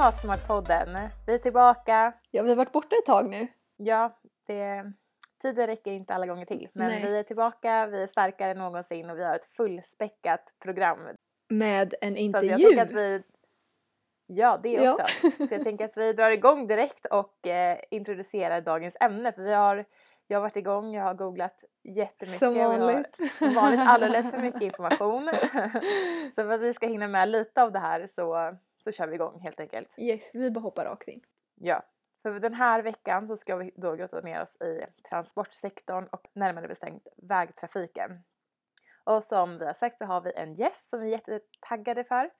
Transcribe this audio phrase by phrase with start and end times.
[0.00, 0.98] Klimatsmartpodden.
[1.26, 2.12] Vi är tillbaka.
[2.30, 3.46] Ja, vi har varit borta ett tag nu.
[3.76, 4.92] Ja, det,
[5.42, 6.68] tiden räcker inte alla gånger till.
[6.72, 7.02] Men Nej.
[7.02, 10.98] vi är tillbaka, vi är starkare än någonsin och vi har ett fullspäckat program.
[11.48, 12.66] Med en Så att jag intervju.
[12.66, 13.22] tänker att vi...
[14.26, 14.92] Ja, det Ja.
[14.92, 15.30] också.
[15.48, 19.32] Så jag tänker att vi drar igång direkt och eh, introducerar dagens ämne.
[19.32, 19.84] För vi har,
[20.26, 22.38] jag har varit igång, jag har googlat jättemycket.
[22.38, 23.32] Som vi har vanligt.
[23.38, 25.30] Som vanligt alldeles för mycket information.
[26.34, 29.14] så för att vi ska hinna med lite av det här så, så kör vi
[29.14, 29.94] igång helt enkelt.
[29.98, 31.20] Yes, vi bara hoppar rakt in.
[31.54, 31.82] Ja,
[32.22, 36.68] för den här veckan så ska vi då grotta ner oss i transportsektorn och närmare
[36.68, 38.22] bestämt vägtrafiken.
[39.04, 42.30] Och som vi har sagt så har vi en gäst som vi är jättetaggade för.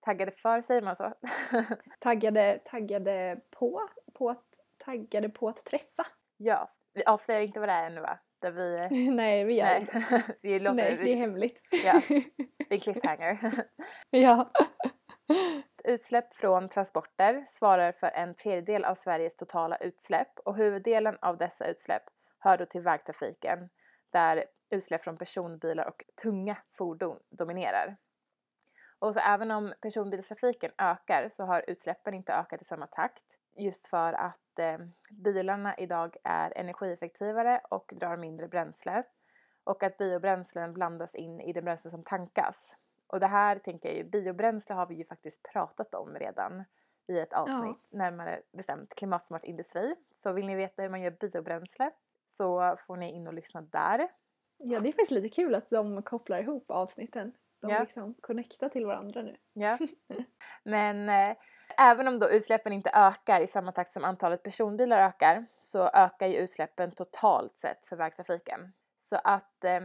[0.00, 1.12] Taggade för, säger man så?
[1.98, 4.46] Taggade, taggade på, på att,
[4.78, 6.06] taggade på att träffa.
[6.36, 8.18] ja, vi avslöjar inte vad det är ännu va?
[8.38, 8.88] Där vi...
[9.10, 10.22] Nej, vi gör Nej, inte.
[10.42, 11.60] vi låter Nej, det är hemligt.
[11.84, 12.00] Ja.
[12.08, 13.64] det är en cliffhanger.
[14.10, 14.50] ja.
[15.84, 21.66] Utsläpp från transporter svarar för en tredjedel av Sveriges totala utsläpp och huvuddelen av dessa
[21.66, 22.02] utsläpp
[22.38, 23.68] hör då till vägtrafiken
[24.10, 27.96] där utsläpp från personbilar och tunga fordon dominerar.
[28.98, 33.24] Och så även om personbilstrafiken ökar så har utsläppen inte ökat i samma takt
[33.56, 34.78] just för att eh,
[35.10, 39.02] bilarna idag är energieffektivare och drar mindre bränsle
[39.64, 42.76] och att biobränslen blandas in i det bränsle som tankas.
[43.06, 46.64] Och det här tänker jag ju, biobränsle har vi ju faktiskt pratat om redan
[47.06, 49.94] i ett avsnitt, närmare bestämt klimatsmart industri.
[50.14, 51.90] Så vill ni veta hur man gör biobränsle
[52.28, 54.08] så får ni in och lyssna där.
[54.56, 57.32] ja, det är faktiskt lite kul att de kopplar ihop avsnitten.
[57.60, 57.80] De Ja.
[57.80, 59.36] liksom connectar till varandra nu.
[59.52, 59.78] Ja.
[60.62, 61.36] Men eh,
[61.78, 66.26] även om då utsläppen inte ökar i samma takt som antalet personbilar ökar så ökar
[66.26, 68.72] ju utsläppen totalt sett för vägtrafiken.
[68.98, 69.80] Så att eh,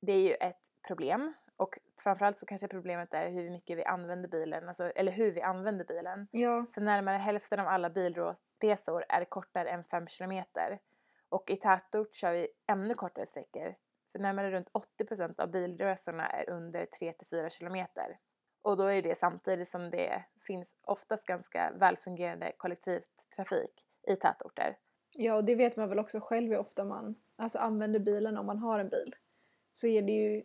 [0.00, 4.28] det är ju ett problem och framförallt så kanske problemet är hur mycket vi använder
[4.28, 6.28] bilen, alltså, eller hur vi använder bilen.
[6.30, 6.66] Ja.
[6.74, 10.78] För närmare hälften av alla bilresor är kortare än 5 kilometer.
[11.28, 13.74] Och i tätort kör vi ännu kortare sträckor.
[14.12, 18.18] För närmare runt 80% av bilresorna är under 3-4 kilometer.
[18.62, 24.76] Och då är det samtidigt som det finns oftast ganska välfungerande kollektivtrafik i tätorter.
[25.16, 28.46] Ja, och det vet man väl också själv hur ofta man alltså, använder bilen om
[28.46, 29.14] man har en bil.
[29.72, 30.42] Så är det ju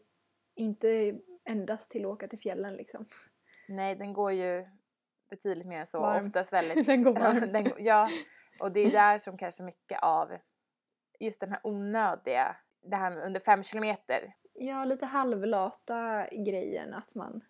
[0.56, 3.06] inte endast till att åka till fjällen liksom.
[3.68, 4.66] Nej, den går ju
[5.30, 6.00] betydligt mer så.
[6.00, 6.26] Varm.
[6.26, 6.86] Oftast väldigt...
[6.86, 7.52] Den går varm.
[7.52, 8.10] den, ja,
[8.60, 10.38] och det är där som kanske mycket av
[11.20, 14.34] just den här onödiga, det här under 5 kilometer.
[14.54, 17.42] Ja, lite halvlata grejen att man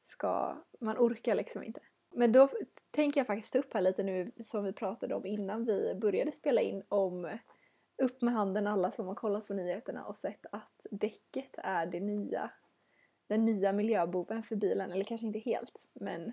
[0.00, 1.80] ska, man orkar liksom inte.
[2.14, 2.48] Men då
[2.90, 6.60] tänker jag faktiskt upp här lite nu som vi pratade om innan vi började spela
[6.60, 7.38] in om
[7.98, 12.00] upp med handen alla som har kollat på nyheterna och sett att däcket är det
[12.00, 12.50] nya,
[13.26, 16.32] den nya miljöboven för bilen, eller kanske inte helt, men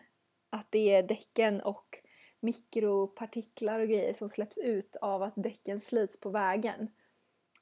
[0.50, 2.00] att det är däcken och
[2.40, 6.88] mikropartiklar och grejer som släpps ut av att däcken slits på vägen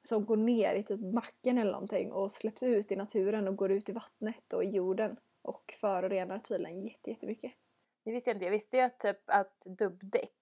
[0.02, 3.72] som går ner i typ backen eller någonting och släpps ut i naturen och går
[3.72, 7.52] ut i vattnet och i jorden och förorenar tydligen jättemycket.
[8.04, 8.46] Det visste jag inte.
[8.46, 10.36] Jag visste ju att, typ, att dubbdäck,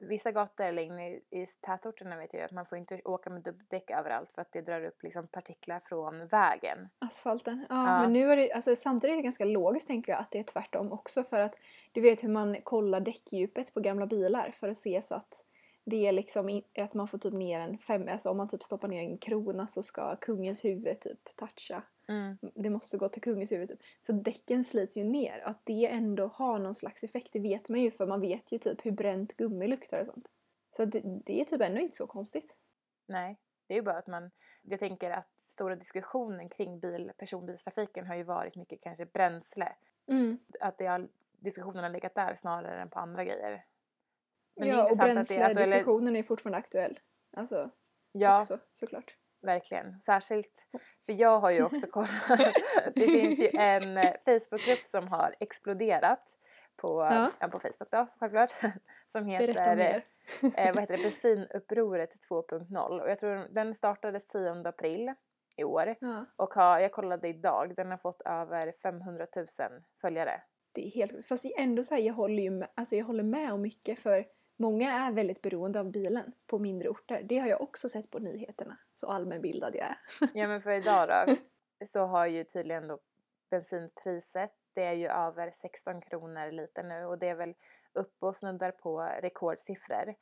[0.00, 3.42] vissa gator eller inne i, i tätorterna vet jag att man får inte åka med
[3.42, 6.88] dubbdäck överallt för att det drar upp liksom partiklar från vägen.
[6.98, 7.66] Asfalten.
[7.68, 8.00] Ja, Ja.
[8.00, 10.42] men nu är det, alltså samtidigt är det ganska logiskt tänker jag att det är
[10.44, 11.54] tvärtom också för att
[11.92, 15.44] du vet hur man kollar däckdjupet på gamla bilar för att se så att
[15.84, 18.88] det är liksom att man får typ ner en fem, alltså om man typ stoppar
[18.88, 21.82] ner en krona så ska kungens huvud typ toucha.
[22.10, 22.38] Mm.
[22.54, 23.80] Det måste gå till kungens huvud typ.
[24.00, 25.40] Så däcken slits ju ner.
[25.44, 28.58] Att det ändå har någon slags effekt det vet man ju för man vet ju
[28.58, 30.28] typ hur bränt gummi luktar och sånt.
[30.76, 32.56] Så det, det är typ ändå inte så konstigt.
[33.06, 34.30] Nej, det är ju bara att man,
[34.62, 39.72] jag tänker att stora diskussionen kring bil, personbilstrafiken har ju varit mycket kanske bränsle.
[40.60, 43.64] Att det har, diskussionen har legat där snarare än på andra grejer.
[44.56, 46.98] Men ja, och det- alltså, eller- bränslediskussionen är fortfarande aktuell.
[47.32, 47.70] Alltså,
[48.12, 49.16] Ja, också såklart.
[49.42, 50.00] Verkligen.
[50.00, 50.66] Särskilt,
[51.06, 52.10] för jag har ju också kollat,
[52.94, 56.36] det finns ju en eh, Facebookgrupp som har exploderat
[56.76, 57.30] på, Ja.
[57.40, 57.48] ja.
[57.48, 58.52] på Facebook då, självklart.
[59.12, 60.02] Som heter, mer.
[60.42, 65.14] eh, vad heter det, Bensinupproret 2.0 och jag tror den startades 10 april
[65.56, 69.46] i år Ja, och har, jag kollade idag, den har fått över 500 000
[70.00, 70.42] följare.
[70.72, 73.52] det är helt Fast ändå så här, jag håller ju med, alltså jag håller med
[73.52, 74.26] om mycket för
[74.60, 77.22] många är väldigt beroende av bilen på mindre orter.
[77.24, 78.78] Det har jag också sett på nyheterna.
[78.94, 79.98] Så allmänbildad jag är.
[80.34, 81.36] Ja men för idag då
[81.86, 82.98] så har ju tydligen då
[83.50, 87.54] bensinpriset det är ju över 16 kronor liter nu och det är väl
[87.92, 90.14] uppe och snuddar på rekordsiffror.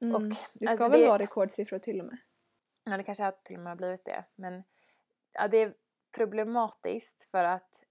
[0.00, 0.14] Mm.
[0.14, 0.22] Och,
[0.52, 2.18] det ska alltså, väl det- vara rekordsiffror till och med.
[2.84, 4.64] Ja det kanske har till och med blivit det men
[5.32, 5.74] ja, det är
[6.16, 7.84] problematiskt för att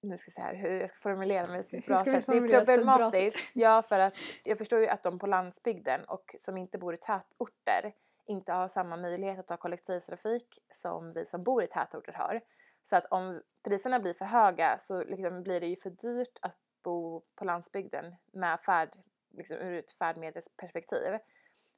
[0.00, 2.26] nu ska jag säga här, hur jag ska formulera mig på ett bra sätt.
[2.26, 3.38] Det är problematiskt.
[3.52, 4.14] Ja, för att
[4.44, 7.94] jag förstår ju att de på landsbygden och som inte bor i tätorter
[8.26, 12.40] inte har samma möjlighet att ta kollektivtrafik som vi som bor i tätorter har.
[12.82, 16.58] Så att om priserna blir för höga så liksom blir det ju för dyrt att
[16.82, 18.88] bo på landsbygden med färd,
[19.30, 21.18] liksom ur ett färdmedelsperspektiv.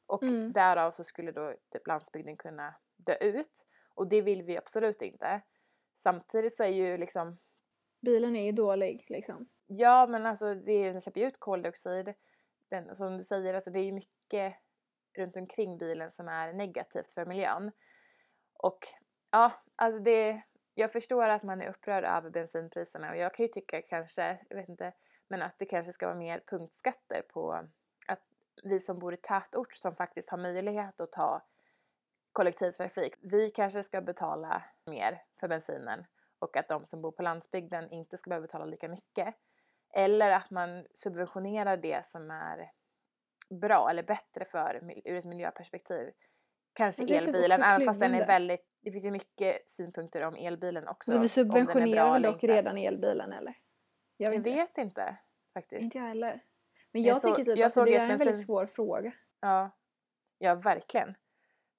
[0.07, 0.53] Och Mm.
[0.53, 3.67] därav så skulle då typ landsbygden kunna dö ut.
[3.95, 5.41] Och det vill vi absolut inte.
[5.97, 7.39] Samtidigt så är ju liksom
[8.03, 9.49] Bilen är ju dålig liksom.
[9.67, 12.15] Ja, men alltså det den släpper ju ut koldioxid.
[12.69, 14.55] Den, som du säger, alltså det är ju mycket
[15.15, 17.71] runt omkring bilen som är negativt för miljön.
[18.55, 18.79] Och
[19.31, 20.43] ja, alltså det,
[20.75, 24.57] jag förstår att man är upprörd över bensinpriserna och jag kan ju tycka kanske, jag
[24.57, 24.93] vet inte,
[25.29, 27.53] men att det kanske ska vara mer punktskatter på
[28.07, 28.23] att
[28.65, 31.43] vi som bor i tätort som faktiskt har möjlighet att ta
[32.33, 36.05] kollektivtrafik, vi kanske ska betala mer för bensinen
[36.43, 39.35] och att de som bor på landsbygden inte ska behöva betala lika mycket.
[39.95, 42.71] Eller att man subventionerar det som är
[43.61, 46.11] bra eller bättre för ur ett miljöperspektiv.
[46.73, 50.89] Kanske typ elbilen, även fast den är väldigt, det finns ju mycket synpunkter om elbilen
[50.89, 51.11] också.
[51.11, 53.55] Alltså, vi subventionerar väl dock redan elbilen eller?
[54.17, 54.51] Jag vet, Jag inte.
[54.51, 55.17] vet inte
[55.55, 55.83] faktiskt.
[55.83, 56.41] Inte jag heller.
[56.93, 59.13] Men Jag jag, tycker typ att det är en väldigt svår fråga.
[59.41, 59.71] Ja.
[60.39, 61.15] ja, verkligen.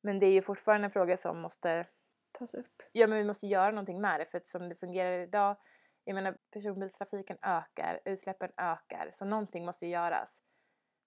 [0.01, 1.85] Men det är ju fortfarande en fråga som måste
[2.33, 2.81] Tas upp.
[2.91, 5.57] Ja men vi måste göra någonting med det för att som det fungerar idag,
[6.03, 10.41] jag menar personbilstrafiken ökar, utsläppen ökar, så någonting måste göras.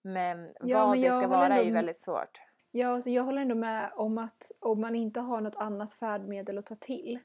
[0.03, 2.41] Men Ja, vad men det ska vara är ju väldigt svårt.
[2.71, 6.59] Ja, alltså jag håller ändå med om att om man inte har något annat färdmedel
[6.59, 7.21] att ta till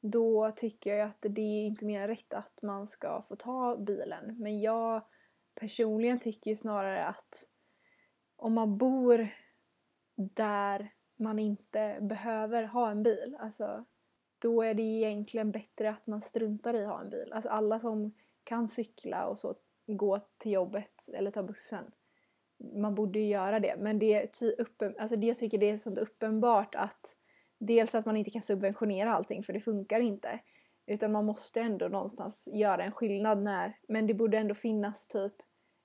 [0.00, 3.76] då tycker jag att det är inte mer än rätt att man ska få ta
[3.76, 4.36] bilen.
[4.38, 5.02] Men jag
[5.54, 7.46] personligen tycker ju snarare att
[8.36, 9.28] om man bor
[10.14, 13.84] där man inte behöver ha en bil, alltså
[14.38, 17.32] då är det egentligen bättre att man struntar i att ha en bil.
[17.32, 18.14] Alltså alla som
[18.44, 19.54] kan cykla och så
[19.86, 21.92] gå till jobbet eller ta bussen
[22.74, 23.76] man borde ju göra det.
[23.78, 27.16] Men det är ty uppen, alltså det jag tycker det är sånt uppenbart att
[27.58, 30.40] dels att man inte kan subventionera allting för det funkar inte.
[30.86, 35.32] Utan man måste ändå någonstans göra en skillnad när, men det borde ändå finnas typ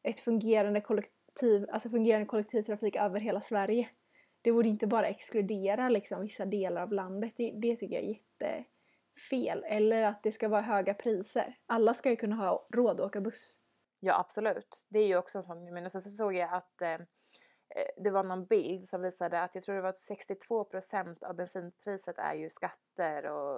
[0.03, 3.89] ett fungerande kollektiv, alltså fungerande kollektivtrafik över hela Sverige.
[4.47, 7.33] Det borde inte bara exkludera liksom vissa delar av landet.
[7.37, 9.63] Det, det tycker jag är jättefel.
[9.67, 11.57] Eller att det ska vara höga priser.
[11.65, 13.59] Alla ska ju kunna ha råd att åka buss.
[13.99, 16.91] Ja absolut, det är ju också en sån, men sen så såg jag att eh,
[16.91, 22.17] eh, det var någon bild som visade att jag tror det var 62% av bensinpriset
[22.17, 23.57] är ju skatter och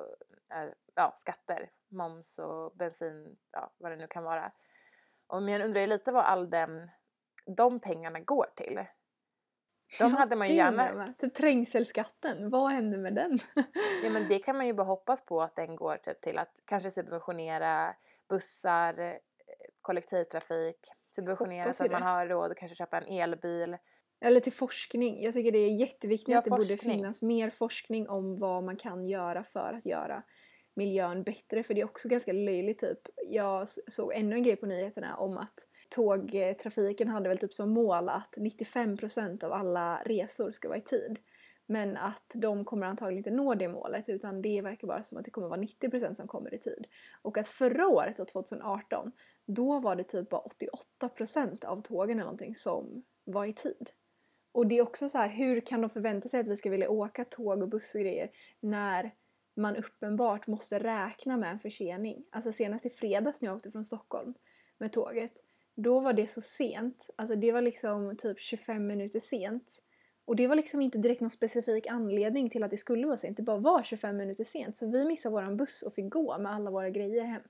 [0.54, 4.52] eh, ja, skatter, moms och bensin, ja vad det nu kan vara.
[5.28, 6.90] Och men jag undrar ju lite vad all den,
[7.46, 8.86] de pengarna går till.
[10.00, 11.14] De hade man ju gärna.
[11.18, 13.40] Typ trängselskatten, vad hände med den?
[14.04, 16.54] ja men det kan man ju bara hoppas på att den går typ till att
[16.66, 17.96] kanske subventionera
[18.30, 19.14] bussar, eh,
[19.82, 20.78] kollektivtrafik,
[21.16, 23.78] subventionera Hoppas så att man har råd att kanske köpa en elbil.
[24.22, 25.24] Eller till forskning.
[25.24, 26.94] Jag tycker det är jätteviktigt Ja, att det borde forskning.
[26.98, 30.24] finnas mer forskning om vad man kan göra för att göra
[30.74, 31.64] miljön bättre.
[31.64, 33.00] För det är också ganska löjligt typ.
[33.28, 38.10] Jag såg ännu en grej på nyheterna om att tågtrafiken hade väl typ som mål
[38.10, 41.19] att 95% av alla resor ska vara i tid.
[41.66, 45.26] Men att de kommer antagligen inte nå det målet utan det verkar bara som att
[45.26, 46.88] det kommer vara 90% som kommer i tid.
[47.22, 49.12] Och att förra året, då, 2018,
[49.46, 50.42] då var det typ bara
[51.02, 53.92] 88% av tågen eller någonting som var i tid.
[54.52, 56.90] Och det är också så här, hur kan de förvänta sig att vi ska vilja
[56.90, 59.12] åka tåg och buss och grejer när
[59.56, 62.26] man uppenbart måste räkna med en försening.
[62.31, 64.34] Alltså senast i fredags när jag åkte från Stockholm
[64.78, 65.31] med tåget,
[65.81, 67.09] då var det så sent.
[67.16, 69.83] Alltså det var liksom typ 25 minuter sent.
[70.26, 73.38] Och det var liksom inte direkt någon specifik anledning till att det skulle vara sent.
[73.38, 74.78] Det bara var 25 minuter sent.
[74.78, 77.42] Så vi missade våran buss och fick gå med alla våra grejer hem.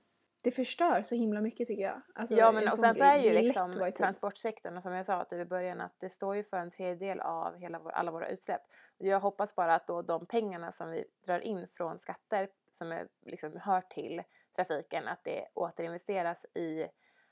[0.42, 2.02] Det förstör så himla mycket tycker jag.
[2.14, 5.24] Alltså, ja en men och sen så är ju liksom transportsektorn och som jag sa
[5.24, 8.28] typ i början att det står ju för en tredjedel av hela vår, alla våra
[8.28, 8.60] utsläpp.
[8.98, 13.08] Jag hoppas bara att då de pengarna som vi drar in från skatter som är,
[13.26, 14.22] liksom hör till
[14.56, 16.86] trafiken att det återinvesteras i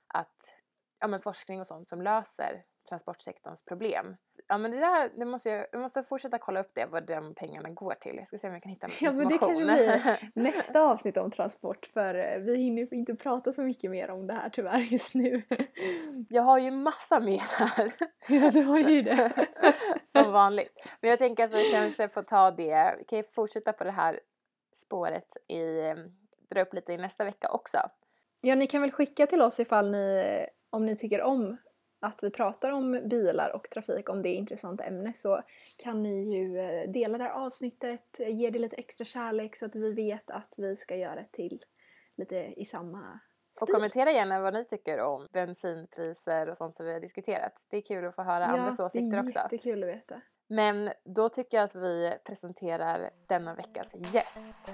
[0.08, 0.54] att
[1.00, 4.16] ja men forskning och sånt som löser transportsektorns problem.
[4.46, 7.34] Ja men det där, det måste jag, jag måste fortsätta kolla upp det vad de
[7.34, 8.16] pengarna går till.
[8.16, 11.86] Jag ska se om jag kan hitta Ja, men det kanske Nästa avsnitt om transport
[11.86, 15.42] för eh, vi hinner inte prata så mycket mer om det här tyvärr just nu.
[16.28, 17.92] jag har ju massa mer här.
[18.28, 19.46] ja, du har ju det.
[20.04, 20.86] Som vanligt.
[21.00, 23.90] Men jag tänker att vi kanske får ta det, vi kan ju fortsätta på det
[23.90, 24.20] här
[24.74, 25.94] spåret i, eh,
[26.50, 27.78] dra upp lite i nästa vecka också.
[28.40, 31.56] Ja, ni kan väl skicka till oss ifall ni, om ni tycker om
[32.00, 35.42] att vi pratar om bilar och trafik, om det är intressant ämne, så
[35.82, 39.76] kan ni ju eh, dela det här avsnittet, ge det lite extra kärlek så att
[39.76, 41.64] vi vet att vi ska göra ett till
[42.16, 43.20] lite i samma
[43.60, 43.74] Och stil.
[43.74, 47.52] kommentera gärna vad ni tycker om bensinpriser och sånt som vi har diskuterat.
[47.70, 49.38] Det är kul att få höra andras åsikter det är också.
[49.38, 50.20] jättekul att veta.
[50.48, 54.66] Men då tycker jag att vi presenterar denna veckas gäst.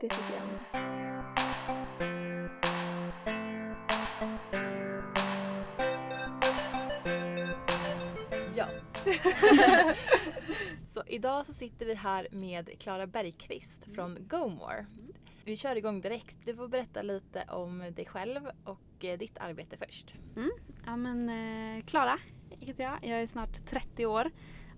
[0.00, 0.97] Det tycker jag
[10.92, 14.86] så idag så sitter vi här med Klara Bergqvist från GoMore.
[15.44, 16.36] Vi kör igång direkt.
[16.44, 20.14] Du får berätta lite om dig själv och eh, ditt arbete först.
[20.86, 22.18] Ja men eh, Klara
[22.50, 22.98] heter jag.
[23.02, 24.30] Jag är snart 30 år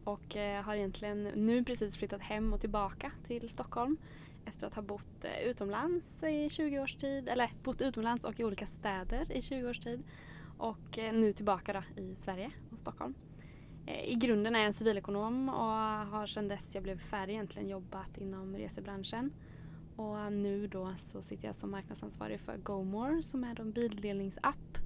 [0.04, 3.96] och eh, har egentligen nu precis flyttat hem och tillbaka till Stockholm
[4.44, 8.44] efter att ha bott eh, utomlands i 20 års tid, eller bott utomlands och i
[8.44, 10.02] olika städer i 20 års tid
[10.58, 13.14] och eh, nu tillbaka då i Sverige och Stockholm.
[13.87, 17.68] Eh, I grunden är jag en civilekonom och har sedan dess jag blev färdig egentligen
[17.68, 19.32] jobbat inom resebranschen.
[19.96, 24.78] Och nu då så sitter jag som marknadsansvarig för GoMore som är en bildelningsapp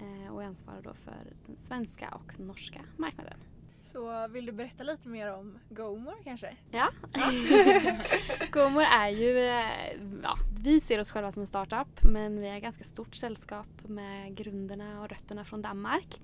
[0.00, 1.16] eh, och är ansvarig då för
[1.46, 3.38] den svenska och norska marknaden.
[3.80, 6.56] Så vill du berätta lite mer om GoMore kanske?
[6.70, 6.88] Ja.
[8.50, 12.56] GoMore är ju, eh, ja, vi ser oss själva som en startup men vi är
[12.56, 16.20] ett ganska stort sällskap med grunderna och rötterna från Danmark.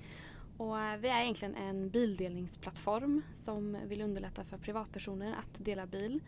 [0.57, 6.21] Och eh, vi är egentligen en bildelningsplattform som vill underlätta för privatpersoner att dela bil.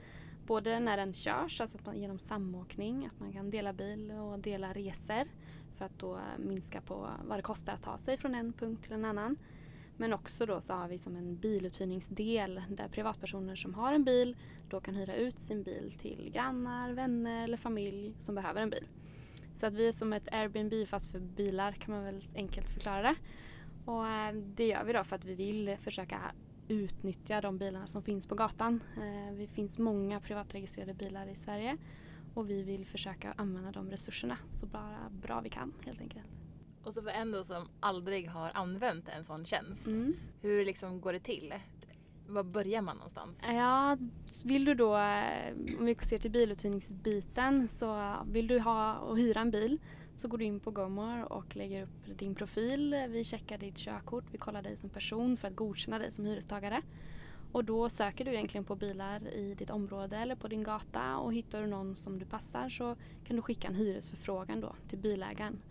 [0.46, 4.38] Både när den körs, alltså att man, genom samåkning, att man kan dela bil och
[4.38, 5.28] dela resor
[5.76, 8.84] för att då eh, minska på vad det kostar att ta sig från en punkt
[8.84, 9.36] till en annan.
[9.96, 14.36] Men också då så har vi som en biluthyrningsdel där privatpersoner som har en bil
[14.70, 18.86] då kan hyra ut sin bil till grannar, vänner eller familj som behöver en bil.
[19.54, 23.02] Så att vi är som ett Airbnb fast för bilar kan man väl enkelt förklara
[23.02, 23.14] det.
[23.88, 26.20] Och eh, det gör vi då för att vi vill försöka
[26.68, 28.82] utnyttja de bilarna som finns på gatan.
[28.96, 31.76] Eh, Det finns många privatregistrerade bilar i Sverige
[32.34, 36.26] och vi vill försöka använda de resurserna så bra, bra vi kan helt enkelt.
[36.84, 39.86] Och så för en då som aldrig har använt en sån tjänst.
[39.86, 40.14] Mm.
[40.40, 41.54] Hur liksom går det till?
[42.26, 43.38] Var börjar man någonstans?
[43.42, 43.96] Ja,
[44.46, 49.40] vill du då, eh, om vi ser till biluthyrningsbiten, så vill du ha och hyra
[49.40, 49.78] en bil
[50.18, 53.06] så går du in på GoMore och lägger upp din profil.
[53.08, 56.82] Vi checkar ditt körkort, vi kollar dig som person för att godkänna dig som hyrestagare.
[57.52, 61.34] Och då söker du egentligen på bilar i ditt område eller på din gata och
[61.34, 65.62] hittar du någon som du passar så kan du skicka en hyresförfrågan då till bilägaren.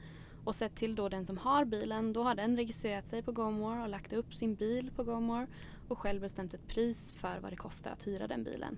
[0.44, 3.84] Och sett till då den som har bilen, då har den registrerat sig på GoMore
[3.84, 5.48] och lagt upp sin bil på GoMore
[5.88, 8.78] och själv bestämt ett pris för vad det kostar att hyra den bilen.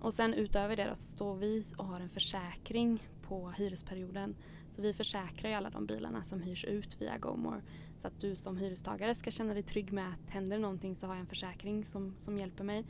[0.00, 4.34] Och sen utöver det då så står vi och har en försäkring på hyresperioden.
[4.70, 7.62] Så vi försäkrar ju alla de bilarna som hyrs ut via GoMore.
[7.96, 11.06] Så att du som hyrestagare ska känna dig trygg med att händer det någonting så
[11.06, 12.84] har jag en försäkring som, som hjälper mig.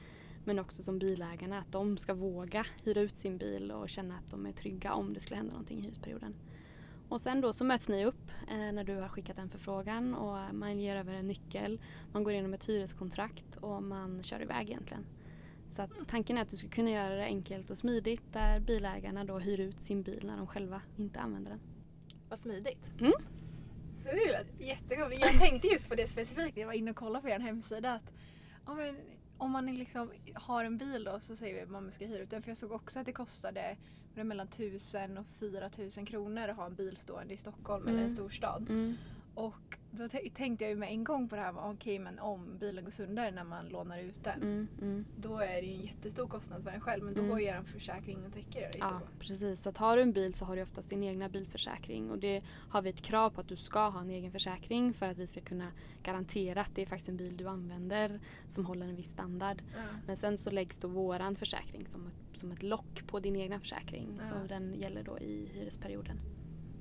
[0.44, 4.30] Men också som bilägarna att de ska våga hyra ut sin bil och känna att
[4.30, 6.34] de är trygga om det skulle hända någonting i hyresperioden.
[7.08, 10.54] Och sen då så möts ni upp eh, när du har skickat en förfrågan och
[10.54, 11.80] man ger över en nyckel.
[12.12, 15.06] Man går igenom ett hyreskontrakt och man kör iväg egentligen.
[15.68, 19.24] Så att tanken är att du ska kunna göra det enkelt och smidigt där bilägarna
[19.24, 21.60] då hyr ut sin bil när de själva inte använder den.
[22.30, 22.90] Vad smidigt.
[24.04, 25.12] Det lät jättekul.
[25.20, 27.92] Jag tänkte just på det specifikt när jag var inne och kollade på er hemsida.
[27.94, 28.12] Att,
[28.66, 28.96] ja, men,
[29.38, 32.30] om man liksom har en bil då så säger vi att man ska hyra ut
[32.30, 32.42] den.
[32.42, 33.76] För jag såg också att det kostade
[34.14, 38.04] det mellan 1000 och 4000 kronor att ha en bil stående i Stockholm eller en
[38.04, 38.14] Mm.
[38.16, 38.66] storstad.
[38.70, 38.94] Mm.
[39.34, 39.54] Och
[39.92, 42.90] då tänkte jag ju med en gång på det här, okej men om bilen går
[42.90, 44.42] sönder när man lånar ut den.
[44.42, 45.04] Mm, mm.
[45.16, 47.30] Då är det ju en jättestor kostnad för en själv men då Mm.
[47.30, 48.72] går ju er försäkring och täcker det.
[48.72, 49.60] så Ja, precis.
[49.60, 52.42] Så att har du en bil så har du oftast din egna bilförsäkring och det
[52.68, 55.26] har vi ett krav på att du ska ha en egen försäkring för att vi
[55.26, 55.72] ska kunna
[56.02, 59.62] garantera att det är faktiskt en bil du använder som håller en viss standard.
[59.76, 59.82] Ja.
[60.06, 64.18] Men sen så läggs då våran försäkring som som ett lock på din egna försäkring
[64.20, 64.46] så Ja.
[64.48, 66.20] den gäller då i hyresperioden.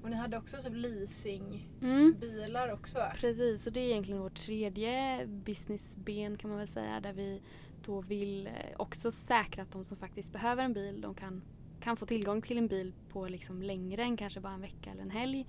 [0.03, 2.73] Och ni hade också typ leasingbilar Mm.
[2.73, 3.11] också va?
[3.15, 7.41] Precis, och det är egentligen vårt tredje businessben kan man väl säga där vi
[7.85, 11.41] då vill eh, också säkra att de som faktiskt behöver en bil de kan,
[11.79, 15.01] kan få tillgång till en bil på liksom längre än kanske bara en vecka eller
[15.01, 15.45] en helg.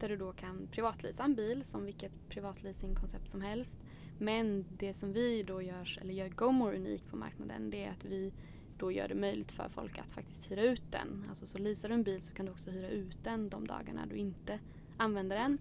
[0.00, 3.80] Där du då kan privatleasa en bil som vilket privatleasingkoncept som helst.
[4.18, 8.04] Men det som vi då gör, eller gör GoMore unik på marknaden det är att
[8.04, 8.32] vi
[8.78, 11.24] då gör det möjligt för folk att faktiskt hyra ut den.
[11.28, 14.06] Alltså så leasar du en bil så kan du också hyra ut den de dagarna
[14.06, 14.58] du inte
[14.96, 15.58] använder den.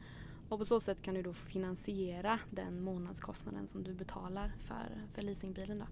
[0.50, 5.22] Och på så sätt kan du då finansiera den månadskostnaden som du betalar för, för
[5.22, 5.80] leasingbilen.
[5.80, 5.86] Då.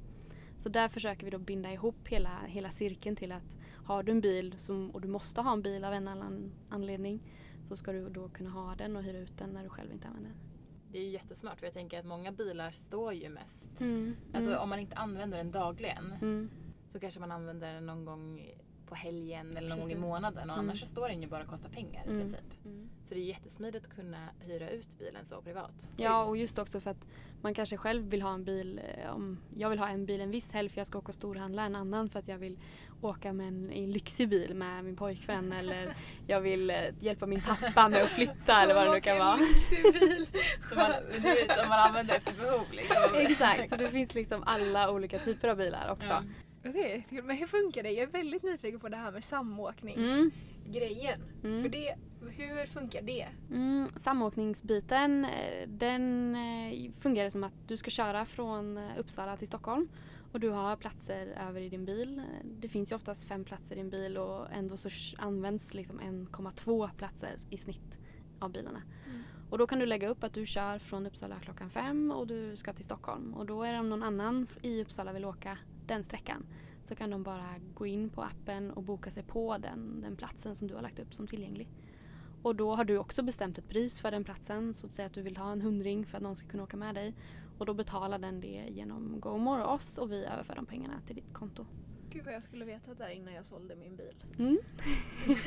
[0.58, 4.22] Så där försöker vi då binda ihop hela, hela cirkeln till att har du en
[4.22, 7.20] bil som, och du måste ha en bil av en annan anledning
[7.64, 10.08] så ska du då kunna ha den och hyra ut den när du själv inte
[10.08, 10.40] använder den.
[10.92, 13.82] Det är ju jättesmart för jag tänker att många bilar står ju mest.
[13.82, 14.16] Mm.
[14.34, 16.50] Alltså om man inte använder den dagligen Mm.
[16.94, 18.54] Så kanske man använder den någon gång
[18.86, 20.10] på helgen eller någon gång i Precis.
[20.10, 20.70] månaden och Mm.
[20.70, 22.22] annars så står den ju bara och kostar pengar i Mm.
[22.22, 22.66] princip.
[22.66, 22.90] Mm.
[23.06, 25.88] Så det är jättesmidigt att kunna hyra ut bilen så privat.
[25.98, 27.08] Ja, och just också för att
[27.42, 28.82] man kanske själv vill ha en bil.
[29.04, 31.14] eh, Om jag vill ha en bil en viss helg för jag ska åka och
[31.16, 32.60] storhandla, en annan för att jag vill
[33.02, 35.96] åka med en, i en lyxig bil med min pojkvän eller
[36.28, 39.38] jag vill eh, hjälpa min pappa med att flytta eller vad det nu kan vara.
[39.38, 39.48] bil.
[40.70, 40.92] Som man,
[41.60, 43.16] som man använder efter behov liksom.
[43.16, 46.10] Exakt, så det finns liksom alla olika typer av bilar också.
[46.12, 46.24] Ja.
[46.64, 47.24] Jättekul.
[47.24, 47.92] Men hur funkar det?
[47.92, 51.22] Jag är väldigt nyfiken på det här med samåkningsgrejen.
[51.44, 51.64] Mm.
[51.64, 51.96] För det,
[52.30, 53.28] hur funkar det?
[53.52, 59.48] Mm, samåkningsbiten eh, den eh, fungerar som att du ska köra från eh, Uppsala till
[59.48, 59.88] Stockholm
[60.32, 62.22] och du har platser över i din bil.
[62.44, 66.90] Det finns ju oftast fem platser i en bil och ändå så används liksom 1,2
[66.98, 68.00] platser i snitt
[68.40, 68.82] av bilarna.
[69.06, 69.24] Mm.
[69.50, 72.56] Och då kan du lägga upp att du kör från Uppsala klockan fem och du
[72.56, 73.34] ska till Stockholm.
[73.34, 76.46] Och då är det om någon annan i Uppsala vill åka den sträckan
[76.84, 80.56] så kan de bara gå in på appen och boka sig på den, den platsen
[80.56, 81.68] som du har lagt upp som tillgänglig.
[82.42, 84.74] Och då har du också bestämt ett pris för den platsen.
[84.74, 86.78] Så att säga att du vill ha en hundring för att någon ska kunna åka
[86.78, 87.14] med dig.
[87.58, 91.16] Och då betalar den det genom GoMore och oss och vi överför de pengarna till
[91.16, 91.66] ditt konto.
[92.10, 94.24] Gud vad jag skulle veta där innan jag sålde min bil.
[94.40, 94.58] Mm.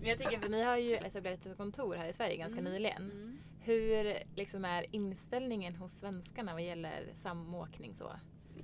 [0.00, 2.72] Men jag tänker, för ni har ju etablerat ett kontor här i Sverige ganska Mm.
[2.72, 3.38] nyligen.
[3.60, 8.12] Hur liksom är inställningen hos svenskarna vad gäller samåkning så?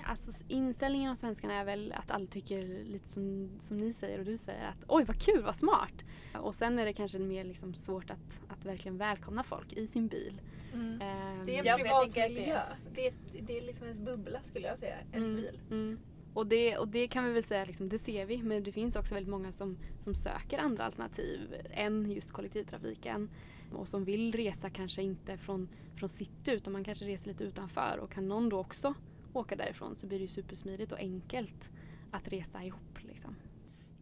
[0.04, 4.24] Alltså inställningen av svenskarna är väl att alla tycker lite som, som ni säger och
[4.24, 6.04] du säger att oj vad kul, vad smart.
[6.34, 10.08] Och sen är det kanske mer liksom svårt att, att verkligen välkomna folk i sin
[10.08, 10.40] bil.
[10.74, 10.98] Ehm,
[11.46, 12.60] Det är en Ja, privat miljö.
[12.94, 14.96] Det är, det är liksom ens bubbla skulle jag säga.
[15.12, 15.60] Ens Mm, bil.
[15.70, 15.98] Mm.
[16.34, 18.96] Och, det, och det kan vi väl säga, liksom, det ser vi, men det finns
[18.96, 23.30] också väldigt många som, som söker andra alternativ än just kollektivtrafiken.
[23.72, 27.98] Och som vill resa kanske inte från, från city utan man kanske reser lite utanför.
[28.02, 28.94] Och kan någon då också
[29.32, 31.70] åka därifrån så blir det ju supersmidigt och enkelt
[32.10, 32.98] att resa ihop.
[33.02, 33.36] Liksom.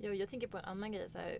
[0.01, 1.09] Jo, jag tänker på en annan grej.
[1.09, 1.39] Så här,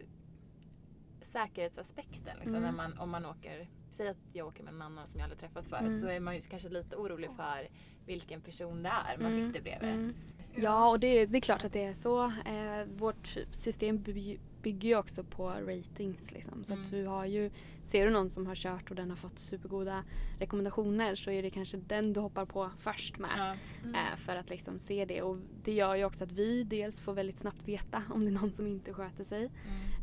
[1.23, 2.37] säkerhetsaspekten.
[2.37, 2.63] Liksom, Mm.
[2.63, 5.41] när man, om man åker, säg att jag åker med en annan som jag aldrig
[5.41, 5.95] träffat förut Mm.
[5.95, 7.69] så är man ju kanske lite orolig för
[8.07, 9.91] vilken person det är man Mm, sitter bredvid.
[9.91, 10.15] Mm.
[10.55, 12.25] Ja, och det, det är klart att det är så.
[12.25, 16.33] Eh, vårt system by- bygger ju också på ratings.
[16.33, 16.65] Liksom.
[16.65, 16.85] Så Mm.
[16.85, 17.51] att du har ju,
[17.83, 20.05] ser du någon som har kört och den har fått supergoda
[20.39, 23.31] rekommendationer så är det kanske den du hoppar på först med.
[23.39, 23.55] Ja.
[23.83, 23.95] Mm.
[23.95, 25.23] Eh, för att liksom se det.
[25.23, 28.33] Och det gör ju också att vi dels får väldigt snabbt veta om det är
[28.33, 29.51] någon som inte sköter sig.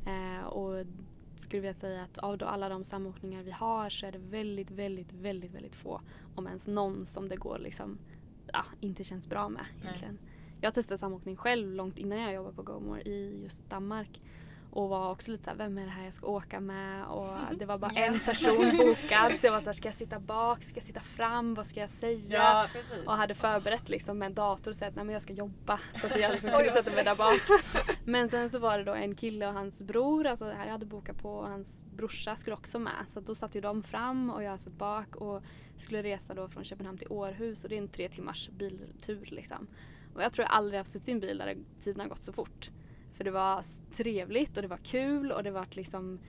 [0.05, 0.37] Mm.
[0.39, 0.85] Eh, och
[1.39, 4.71] skulle vilja säga att av då alla de samåkningar vi har så är det väldigt,
[4.71, 6.01] väldigt, väldigt, väldigt få,
[6.35, 7.97] om ens någon, som det går liksom,
[8.53, 10.17] ja, inte känns bra med egentligen.
[10.61, 14.21] Jag testade samåkning själv långt innan jag jobbade på GoMore i just Danmark.
[14.71, 17.05] Och var också lite såhär, vem är det här jag ska åka med?
[17.05, 17.99] Och det var bara Ja.
[18.01, 19.39] en person bokad.
[19.39, 20.63] Så jag var såhär, ska jag sitta bak?
[20.63, 21.53] Ska jag sitta fram?
[21.53, 22.37] Vad ska jag säga?
[22.37, 22.67] ja,
[23.05, 25.79] och hade förberett liksom med en dator och sagt nej, men jag ska jobba.
[25.95, 27.61] Så att jag liksom kunde sätta mig där bak.
[28.05, 31.17] Men sen så var det då en kille och hans bror, alltså jag hade bokat
[31.17, 32.93] på och hans brorsa skulle också med.
[33.07, 35.43] Så då satt ju de fram och jag satt bak och
[35.77, 39.67] skulle resa då från Köpenhamn till Århus och det är en tre timmars biltur liksom.
[40.15, 42.33] Och jag tror jag aldrig har suttit i en bil där tiden har gått så
[42.33, 42.69] fort.
[43.17, 46.19] För det var trevligt och det var kul och det var liksom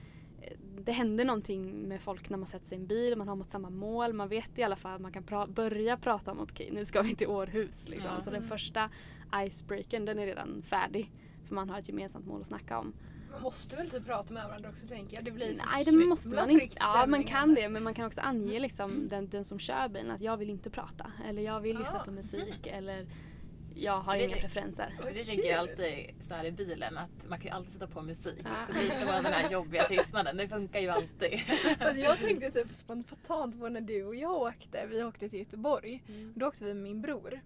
[0.41, 0.53] eh,
[0.85, 3.49] det hände någonting med folk när man sätter sig i en bil, man har mot
[3.49, 6.69] samma mål, man vet i alla fall, man kan pra- börja prata om att okej
[6.73, 7.89] nu ska vi till Århus.
[7.89, 8.11] Liksom.
[8.15, 8.21] Ja.
[8.21, 8.89] Så den första
[9.35, 11.11] icebreakern den är redan färdig.
[11.47, 12.93] För man har ett gemensamt mål att snacka om.
[13.31, 15.25] Man måste väl typ prata med varandra också tänker jag.
[15.25, 16.75] Det blir så Nej det måste man inte.
[16.79, 20.11] Ja man kan det men man kan också ange liksom den, den som kör bilen
[20.11, 21.11] att jag vill inte prata.
[21.29, 22.03] Eller jag vill lyssna Ah.
[22.03, 23.07] på musik eller
[23.75, 24.95] jag har Det inga preferenser.
[25.01, 27.87] För det tänker jag alltid så här i bilen att man kan ju alltid sätta
[27.87, 28.39] på musik.
[28.43, 28.49] Ja.
[28.67, 30.37] Så blir det bara den här jobbiga tystnaden.
[30.37, 31.39] Det funkar ju alltid.
[31.79, 34.85] Alltså jag tänkte typ spontant på när du och jag åkte.
[34.89, 36.03] Vi åkte till Göteborg.
[36.07, 36.33] Mm.
[36.35, 37.39] Då åkte vi med min bror.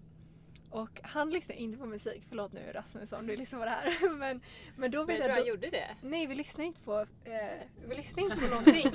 [0.74, 2.22] Och han lyssnade inte på musik.
[2.28, 4.08] Förlåt nu Rasmus om du lyssnar på det här.
[4.18, 4.40] Men,
[4.76, 5.34] men då vet jag jag...
[5.34, 5.88] han gjorde det.
[6.00, 7.36] nej vi lyssnade inte på, eh,
[7.88, 8.86] vi lyssnade inte på någonting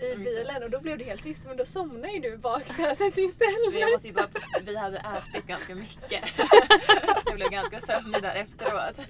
[0.12, 1.46] i bilen och då blev det helt tyst.
[1.46, 3.80] Men då somnade ju du i baksätet istället.
[3.80, 4.28] jag måste ju bara,
[4.62, 6.28] vi hade ätit ganska mycket.
[6.28, 6.42] Så
[7.26, 9.00] jag blev ganska sömnig där efteråt.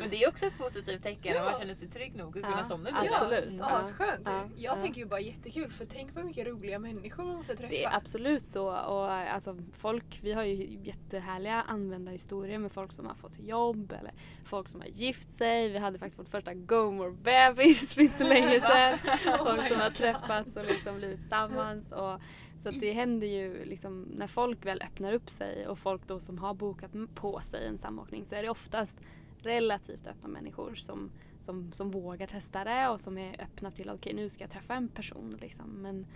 [0.00, 2.58] Men det är också ett positivt tecken om man känner sig trygg nog att kunna
[2.58, 3.52] Ja, somna Ja, absolut.
[3.58, 3.64] Ja.
[3.64, 4.22] Asskönt.
[4.24, 4.82] Ja, Jag ja.
[4.82, 7.70] tänker ju bara jättekul för tänk vad mycket roliga människor man måste träffa.
[7.70, 8.66] Det är absolut så.
[8.68, 14.12] Och alltså, folk, vi har ju jättehärliga användarhistorier med folk som har fått jobb eller
[14.44, 15.68] folk som har gift sig.
[15.68, 18.98] Vi hade faktiskt vårt första GoMore-bebis för inte så länge sedan.
[19.38, 21.92] folk som har träffats och liksom blivit tillsammans.
[21.92, 22.20] Och,
[22.58, 26.38] så det händer ju liksom när folk väl öppnar upp sig och folk då som
[26.38, 28.98] har bokat på sig en samåkning så är det oftast
[29.42, 33.96] relativt öppna människor som, som, som vågar testa det och som är öppna till att
[33.96, 35.38] okej nu ska jag träffa en person.
[35.40, 35.70] Liksom.
[35.82, 36.06] Men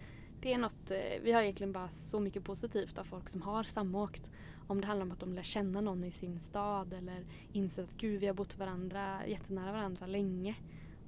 [0.43, 3.63] Det är något, eh, vi har egentligen bara så mycket positivt av folk som har
[3.63, 4.31] samåkt.
[4.67, 7.97] Om det handlar om att de lär känna någon i sin stad eller inser att
[7.97, 10.57] gud vi har bott varandra, jättenära varandra länge.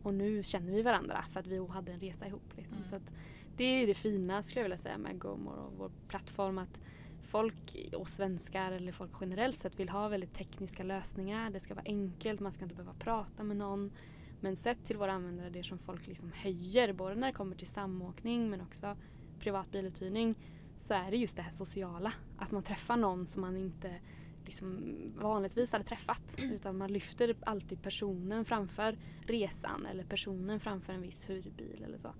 [0.02, 2.56] Och nu känner vi varandra för att vi hade en resa ihop.
[2.56, 2.76] Liksom.
[2.76, 2.84] Mm.
[2.84, 3.14] Så att
[3.56, 6.58] det är det fina skulle jag vilja säga med GoMore och vår plattform.
[6.58, 6.80] Att
[7.22, 11.50] folk och svenskar eller folk generellt sett vill ha väldigt tekniska lösningar.
[11.50, 13.92] Det ska vara enkelt, man ska inte behöva prata med någon.
[14.40, 17.66] Men sett till våra användare, det som folk liksom höjer både när det kommer till
[17.66, 18.96] samåkning men också
[19.44, 20.34] privat biluthyrning
[20.74, 22.12] så är det just det här sociala.
[22.38, 24.00] Att man träffar någon som man inte
[24.44, 31.02] liksom vanligtvis hade träffat utan man lyfter alltid personen framför resan eller personen framför en
[31.02, 32.14] viss hyrbil eller så.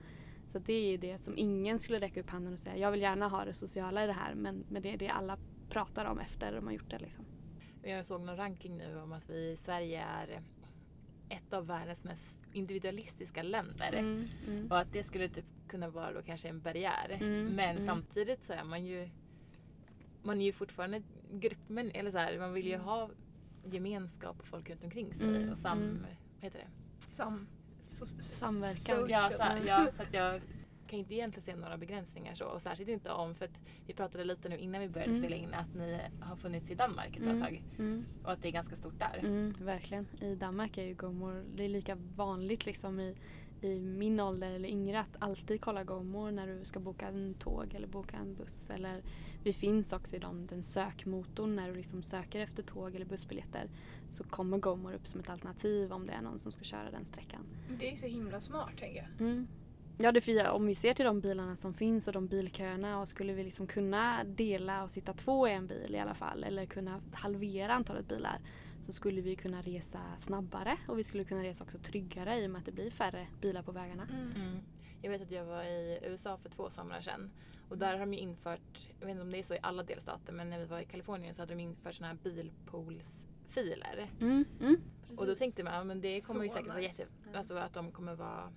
[0.47, 3.29] Så det är det som ingen skulle räcka upp handen och säga jag vill gärna
[3.29, 6.55] ha det sociala i det här men, men det är det alla pratar om efter
[6.55, 6.99] de har gjort det.
[6.99, 7.25] Liksom.
[7.83, 10.41] Jag såg någon ranking nu om att vi i Sverige är
[11.29, 13.93] ett av världens mest individualistiska länder.
[13.93, 14.71] Mm, mm.
[14.71, 17.19] Och att det skulle typ kunna vara då kanske en barriär.
[17.21, 17.87] Mm, Men mm.
[17.87, 19.09] samtidigt så är man ju
[20.23, 23.11] man är ju fortfarande gruppmän, eller så här, man vill ju ha
[23.65, 25.99] gemenskap och folk runt omkring sig Mm, och sam, mm.
[26.03, 26.69] vad heter det?
[27.11, 27.47] Sam,
[27.89, 28.75] so, Samverkan.
[28.75, 29.11] social.
[29.11, 30.41] Ja, så, här, ja, så att jag
[30.87, 34.25] kan inte egentligen se några begränsningar så och särskilt inte om, för att vi pratade
[34.25, 35.23] lite nu innan vi började Mm.
[35.23, 37.43] spela in att ni har funnits i Danmark ett bra Mm.
[37.43, 38.05] tag Mm.
[38.25, 39.19] och att det är ganska stort där.
[39.19, 40.07] Mm, verkligen.
[40.21, 43.17] I Danmark är ju GoMore, det är lika vanligt liksom i,
[43.65, 47.75] i min ålder eller yngre att alltid kolla GoMore när du ska boka en tåg
[47.75, 48.71] eller boka en buss.
[48.71, 49.03] Eller
[49.43, 53.71] vi finns också i dem, den sökmotorn när du liksom söker efter tåg eller bussbiljetter
[54.09, 57.05] så kommer GoMore upp som ett alternativ om det är någon som ska köra den
[57.05, 57.47] sträckan.
[57.79, 59.29] Det är så himla smart tänker jag.
[59.29, 59.47] Mm.
[59.99, 63.09] Ja, det för om vi ser till de bilarna som finns och de bilköerna och
[63.09, 66.67] skulle vi liksom kunna dela och sitta två i en bil i alla fall eller
[66.67, 68.39] kunna halvera antalet bilar
[68.85, 72.51] så skulle vi kunna resa snabbare och vi skulle kunna resa också tryggare i och
[72.51, 74.09] med att det blir färre bilar på vägarna.
[74.11, 74.59] Mm.
[75.03, 77.31] Jag vet att jag var i USA för två somrar sedan
[77.69, 79.83] och där har de ju infört, jag vet inte om det är så i alla
[79.83, 84.11] delstater men när vi var i Kalifornien så hade de infört sådana här bilpoolsfiler.
[84.21, 84.81] Mm, mm.
[85.17, 87.03] Och då tänkte man, men det kommer ju Så säkert vara nice.
[87.03, 87.13] jätte...
[87.35, 88.53] Alltså att de kommer vara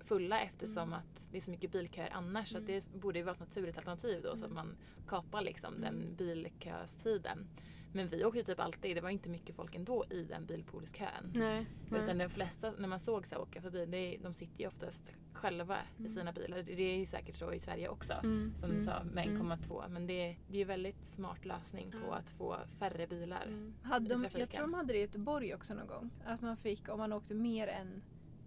[0.00, 2.48] fulla eftersom att det är så mycket bilköer annars.
[2.48, 4.76] Så att det borde ju vara ett naturligt alternativ då så att man
[5.06, 7.48] kapar liksom den bilköstiden.
[7.92, 11.32] Men vi åkte typ alltid, det var inte mycket folk ändå i den bilpoolskön.
[11.34, 11.66] Nej.
[11.86, 12.16] Utan nej.
[12.16, 15.78] de flesta, när man såg så här åka förbi, det de sitter ju oftast själva
[15.98, 16.56] i sina bilar.
[16.56, 18.12] Det det är ju säkert så i Sverige också.
[18.12, 19.52] Mm, Som mm, du sa med mm.
[19.52, 19.88] 1,2.
[19.88, 22.14] Men det, det är ju väldigt smart lösning på Ja.
[22.14, 23.42] att få färre bilar.
[23.46, 23.74] Mm.
[23.82, 26.10] Hade de, i jag tror de hade det i Göteborg också någon gång.
[26.24, 28.02] Att man fick, om man åkte mer än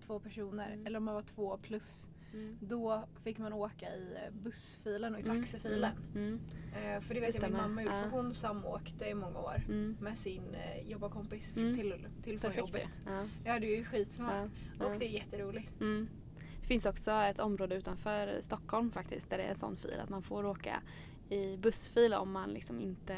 [0.06, 0.86] två personer, Mm.
[0.88, 2.57] eller om man var två plus, Mm.
[2.61, 5.91] då fick man åka i eh, bussfilen och i Mm, taxifilen.
[6.15, 6.39] Mm.
[6.75, 8.03] Eh, för det Det vet jag min mamma gjorde, Ja.
[8.03, 9.97] för hon samåkte i många år Mm.
[10.01, 11.75] med sin eh, jobbarkompis Mm.
[11.75, 12.89] till, till från jobbet.
[13.05, 13.27] Ja.
[13.45, 14.35] Ja, det är ju skitsmart.
[14.79, 14.85] Ja.
[14.85, 15.81] Och det är jätteroligt.
[15.81, 16.07] Mm.
[16.61, 20.21] Det finns också ett område utanför Stockholm faktiskt där det är sån fil att man
[20.21, 20.81] får åka
[21.29, 23.17] i bussfil om man liksom inte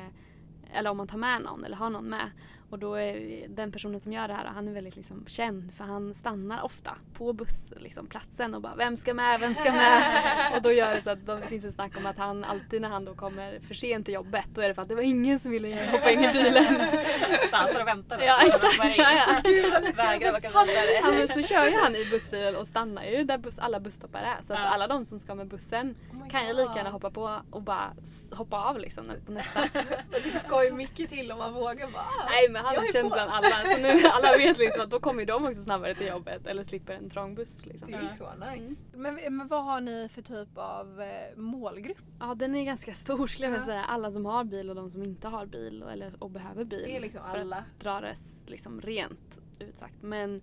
[0.73, 2.31] eller om man tar med någon eller har någon med.
[2.69, 5.83] Och då är den personen som gör det här, han är väldigt liksom känd för
[5.83, 10.03] han stannar ofta på bussplatsen liksom, platsen och bara vem ska med, vem ska med?
[10.55, 12.89] och då gör det så att då finns det snack om att han alltid när
[12.89, 15.39] han då kommer för sent till jobbet då är det för att det var ingen
[15.39, 16.65] som ville hoppa in i bilen.
[17.47, 18.25] Står och väntar där.
[18.25, 18.97] Ja, exakt.
[18.97, 19.11] Ja,
[19.43, 19.91] ja.
[19.95, 20.99] Vägrar åka vidare.
[21.01, 24.19] Ja men så kör ju han i bussfilen och stannar ju där buss, alla busstoppar
[24.19, 24.43] är.
[24.43, 24.65] Så att Ja.
[24.65, 27.93] alla de som ska med bussen Oh kan ju lika gärna hoppa på och bara
[28.31, 29.59] hoppa av liksom på nästa.
[30.23, 32.29] Det ska ju mycket till om man vågar bara.
[32.29, 33.13] Nej men han jag är känd på.
[33.15, 33.49] bland alla.
[33.75, 36.93] Så nu alla vet liksom att då kommer de också snabbare till jobbet eller slipper
[36.93, 37.91] en trång buss liksom.
[37.91, 38.81] Det är ju så nice.
[38.93, 41.97] Men, men vad har ni för typ av eh, målgrupp?
[42.19, 43.61] Ja den är ganska stor skulle jag Ja.
[43.61, 43.83] säga.
[43.83, 46.83] Alla som har bil och de som inte har bil och, eller, och behöver bil.
[46.85, 47.55] Det är liksom för alla.
[47.57, 48.15] att dra det
[48.47, 49.95] liksom rent ut sagt.
[50.01, 50.41] Men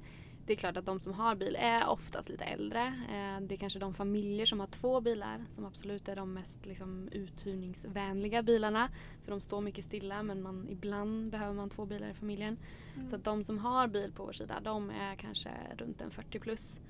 [0.51, 2.81] det är klart att de som har bil är oftast lite äldre.
[2.87, 6.67] Eh, Det är kanske de familjer som har två bilar som absolut är de mest
[6.67, 8.91] liksom, uthyrningsvänliga bilarna.
[9.23, 12.59] För de står mycket stilla men man, ibland behöver man två bilar i familjen.
[13.07, 16.39] Så att de som har bil på vår sida de är kanske runt en 40
[16.39, 16.81] plus.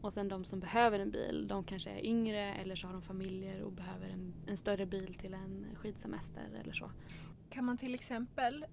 [0.00, 3.02] Och sen de som behöver en bil de kanske är yngre eller så har de
[3.02, 6.90] familjer och behöver en, en större bil till en skidsemester eller så.
[7.50, 8.64] Kan man till exempel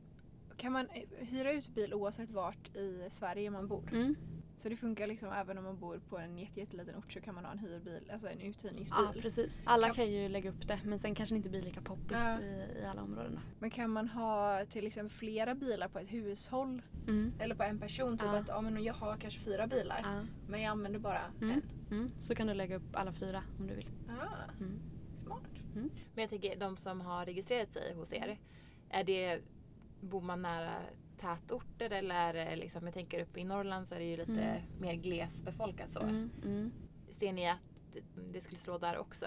[0.58, 3.90] kan man eh, hyra ut bil oavsett vart i Sverige man bor?
[3.92, 4.16] Mm.
[4.60, 7.36] Så det funkar liksom även om man bor på en jätte- jätteliten ort så kan
[7.36, 9.22] man ha en hyrbil, alltså en Ja, uthyrningsbil.
[9.22, 9.62] precis.
[9.65, 12.17] Alla Kan- kan ju lägga upp det men sen kanske det inte blir lika poppis
[12.17, 12.39] Ja.
[12.41, 13.39] i, i alla områden.
[13.60, 17.34] Men kan man ha till exempel flera bilar på ett hushåll Mm.
[17.39, 18.10] eller på en person?
[18.17, 18.38] Typ Ja.
[18.39, 20.24] att ja, men jag har kanske fyra bilar Ja.
[20.48, 21.50] men jag använder bara Mm.
[21.52, 21.98] en.
[21.98, 22.12] Mm.
[22.17, 23.89] Så kan du lägga upp alla fyra om du vill.
[24.10, 24.80] Ah, Mm.
[25.24, 25.41] smart.
[26.13, 28.39] Men jag tänker, de som har registrerat sig hos er,
[28.89, 29.41] är det,
[30.02, 30.72] bor man nära
[31.17, 34.62] tätorter eller liksom, jag tänker uppe i Norrland så är det ju lite Mm.
[34.80, 35.99] mer glesbefolkat så.
[35.99, 36.30] Mm.
[36.45, 36.71] Mm.
[37.10, 37.58] Ser ni att
[37.93, 38.01] det,
[38.34, 39.25] det skulle slå där också?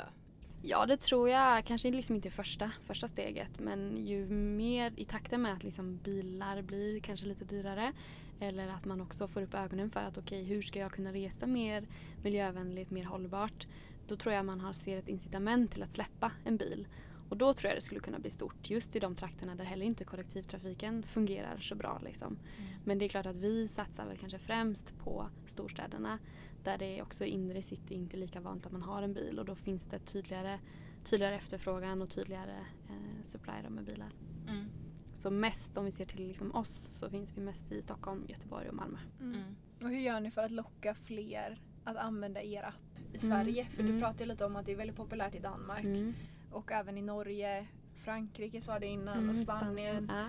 [0.62, 1.64] Ja, det tror jag.
[1.64, 6.62] Kanske liksom inte första, första steget men ju mer i takten med att liksom bilar
[6.62, 7.92] blir kanske lite dyrare
[8.40, 11.12] eller att man också får upp ögonen för att okej, okay, hur ska jag kunna
[11.12, 11.86] resa mer
[12.22, 13.66] miljövänligt, mer hållbart?
[14.08, 16.86] Då tror jag man har, ser ett incitament till att släppa en bil.
[17.30, 19.86] Och då tror jag det skulle kunna bli stort just i de trakterna där heller
[19.86, 22.00] inte kollektivtrafiken fungerar så bra.
[22.04, 22.38] Liksom.
[22.58, 22.70] Mm.
[22.84, 26.18] Men det är klart att vi satsar väl kanske främst på storstäderna
[26.64, 29.44] där det är också inre city inte lika vanligt att man har en bil och
[29.44, 30.58] då finns det tydligare,
[31.04, 34.12] tydligare efterfrågan och tydligare eh, supply med bilar.
[34.48, 34.66] Mm.
[35.12, 38.68] Så mest om vi ser till liksom oss så finns vi mest i Stockholm, Göteborg
[38.68, 38.98] och Malmö.
[39.20, 39.34] Mm.
[39.34, 39.56] mm.
[39.82, 43.66] Och hur gör ni för att locka fler att använda er app i Sverige?
[43.70, 44.00] För du mm.
[44.00, 46.14] pratade lite om att det är väldigt populärt i Danmark mm.
[46.50, 47.66] Och även i Norge.
[47.94, 49.46] Frankrike sa det innan och Spanien.
[49.46, 50.12] Spanien.
[50.12, 50.26] Ja.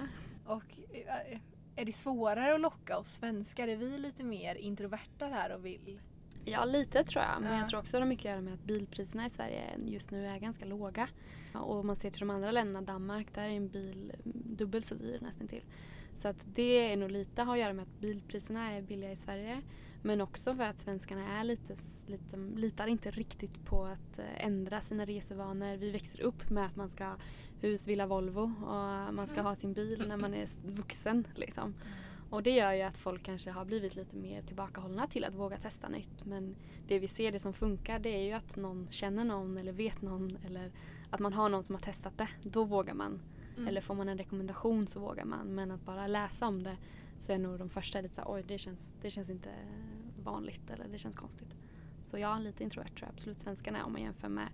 [0.56, 1.40] Och eh,
[1.76, 3.68] är det svårare att locka oss svenskar?
[3.68, 6.00] Är vi lite mer introverta här och vill
[6.46, 7.42] Ja, lite tror jag.
[7.42, 7.60] Men ja.
[7.60, 10.28] jag tror också det har mycket att göra med att bilpriserna i Sverige just nu
[10.28, 11.08] är ganska låga.
[11.54, 14.96] Och om man ser till de andra länderna, Danmark, där är en bil dubbelt så
[14.96, 15.64] dyr nästan till.
[16.16, 19.16] Så att det är nog lite har att göra med att bilpriserna är billiga i
[19.16, 19.62] Sverige.
[20.02, 21.76] Men också för att svenskarna är lite,
[22.08, 25.78] lite, litar inte riktigt på att eh, ändra sina resevanor.
[25.78, 27.16] Vi växer upp med att man ska
[27.62, 31.28] hus, villa, Volvo och man ska ha sin bil när man är vuxen.
[31.36, 31.74] Liksom.
[32.32, 35.58] Och det gör ju att folk kanske har blivit lite mer tillbakahållna till att våga
[35.58, 36.26] testa nytt.
[36.26, 36.56] Men
[36.88, 40.02] det vi ser, det som funkar, det är ju att någon känner någon eller vet
[40.02, 40.72] någon eller
[41.10, 42.28] att man har någon som har testat det.
[42.42, 43.22] Då vågar man.
[43.56, 43.68] Mm.
[43.68, 45.48] Eller får man en rekommendation så vågar man.
[45.48, 46.78] Men att bara läsa om det
[47.18, 49.50] så är nog de första lite såhär, oj det känns, det känns inte
[50.24, 51.56] vanligt eller det känns konstigt.
[52.04, 54.48] Så jag är lite introvert tror jag absolut svenskarna om man jämför med,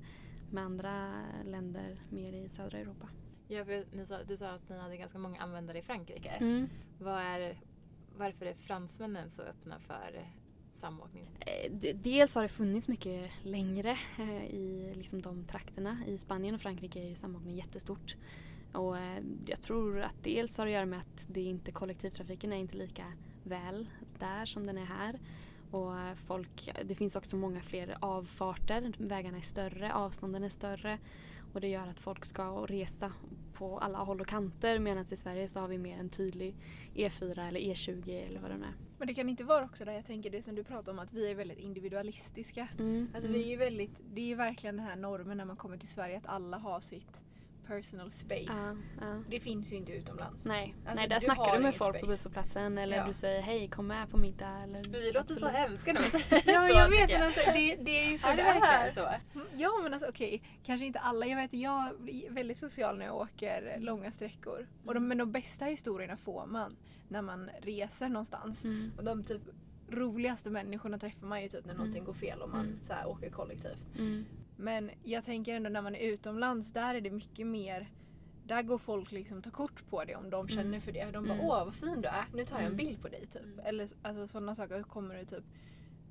[0.52, 3.10] med andra länder mer i södra Europa.
[3.48, 3.86] Ja, för
[4.28, 6.30] du sa att ni hade ganska många användare i Frankrike.
[6.30, 6.70] Mm.
[7.00, 7.60] Vad är,
[8.18, 10.28] varför är fransmännen så öppna för
[10.78, 11.28] samåkning?
[11.40, 15.98] Eh, dels har det funnits mycket längre eh, i liksom de trakterna.
[16.08, 18.16] I Spanien och Frankrike är ju samåkning jättestort.
[18.74, 22.54] Och eh, jag tror att dels har det att göra med att det inte, kollektivtrafiken
[22.54, 25.20] är inte lika väl där som den är här.
[25.72, 30.98] Och folk, det finns också många fler avfarter, vägarna är större, avstånden är större.
[31.54, 33.12] Och det gör att folk ska resa
[33.58, 36.56] på alla håll och kanter medan i Sverige så har vi mer en tydlig
[36.96, 38.74] E4 eller E20 eller vad det nu är.
[38.98, 41.14] Men det kan inte vara också där jag tänker det som du pratar om att
[41.14, 42.68] vi är väldigt individualistiska.
[42.80, 43.42] Mm, alltså mm.
[43.42, 46.28] vi är väldigt, det är verkligen den här normen när man kommer till Sverige att
[46.28, 47.22] alla har sitt
[47.68, 48.76] personal space.
[49.02, 49.22] Uh, uh.
[49.30, 50.46] Det finns ju inte utomlands.
[50.46, 52.06] Nej, alltså, Nej där du snackar du med folk space.
[52.06, 53.08] på busshållplatsen eller ja.
[53.08, 54.60] du säger hej kom med på middag.
[54.64, 56.00] Eller, Vi låter så hemska nu.
[56.46, 58.92] ja jag vet men alltså, det, det är ju så ja, det är.
[58.92, 59.08] Så.
[59.40, 60.50] Mm, ja men alltså okej, okay.
[60.64, 61.26] kanske inte alla.
[61.26, 64.68] Jag vet jag är väldigt social när jag åker långa sträckor.
[64.86, 66.76] Och de, men de bästa historierna får man
[67.08, 68.66] när man reser någonstans.
[68.66, 68.92] Mm.
[68.98, 69.42] Och de typ
[69.90, 71.78] roligaste människorna träffar man ju typ när mm.
[71.78, 72.80] någonting går fel och man mm.
[72.82, 73.88] så här, åker kollektivt.
[73.98, 74.26] Mm.
[74.58, 77.90] Men jag tänker ändå när man är utomlands, där är det mycket mer
[78.48, 80.82] där går folk liksom ta kort på det om de känner mm.
[80.82, 81.06] för det.
[81.06, 81.46] De bara mm.
[81.46, 82.78] åh vad fin du är, nu tar jag en mm.
[82.78, 83.44] bild på dig typ.
[83.44, 83.66] Mm.
[83.66, 85.44] Eller alltså sådana saker kommer det typ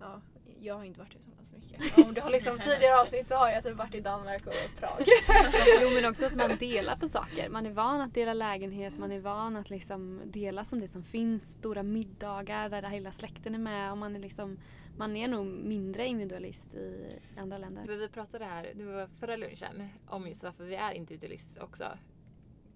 [0.00, 0.20] Ja,
[0.60, 1.98] jag har inte varit utomlands så mycket.
[2.06, 5.06] Om du har liksom tidigare avsnitt så har jag typ varit i Danmark och Prag.
[5.82, 7.48] jo men också att man delar på saker.
[7.48, 11.02] Man är van att dela lägenhet, man är van att liksom dela som det som
[11.02, 11.52] finns.
[11.52, 14.58] Stora middagar där hela släkten är med och man är liksom
[14.96, 17.86] man är nog mindre individualist i andra länder.
[17.86, 21.84] Vi pratade här, det var förra lunchen, om just varför vi är individualister också.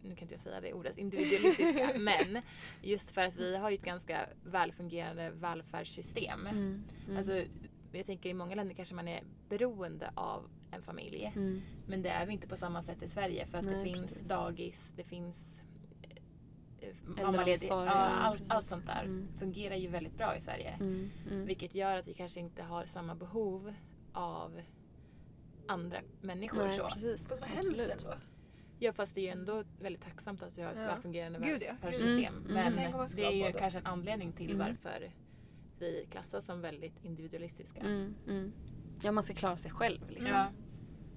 [0.02, 1.92] Nu kan inte jag säga det ordet, individualistiska.
[1.98, 2.42] men
[2.83, 6.40] just för att vi har ju ett ganska välfungerande välfärdssystem.
[6.40, 7.16] Mm, mm.
[7.16, 7.44] Alltså,
[7.92, 11.33] jag tänker i många länder kanske man är beroende av en familj.
[11.37, 11.62] Mm.
[11.87, 14.11] Men det är vi inte på samma sätt i Sverige för att Nej, det finns
[14.11, 14.28] precis.
[14.28, 15.60] dagis, det finns
[17.05, 17.69] mammaledig.
[17.69, 19.29] Ja, allt, allt sånt där mm.
[19.38, 20.71] fungerar ju väldigt bra i Sverige.
[20.71, 21.47] Mm, mm.
[21.47, 23.75] Vilket gör att vi kanske inte har samma behov
[24.12, 24.61] av
[25.69, 26.66] andra människor.
[26.66, 26.88] Nej, så.
[26.88, 27.29] Precis.
[27.29, 28.14] Fast vad hemskt ändå.
[28.79, 30.85] Ja fast det är ju ändå väldigt tacksamt att vi har ett ja.
[30.85, 32.35] välfungerande välfärdssystem.
[32.35, 32.53] Mm.
[32.53, 34.59] Men det är ju kanske en anledning till mm.
[34.59, 35.12] varför
[35.79, 37.81] vi klassas som väldigt individualistiska.
[37.81, 38.53] Mm,
[39.03, 40.37] ja man ska klara sig själv liksom.
[40.37, 40.47] Ja.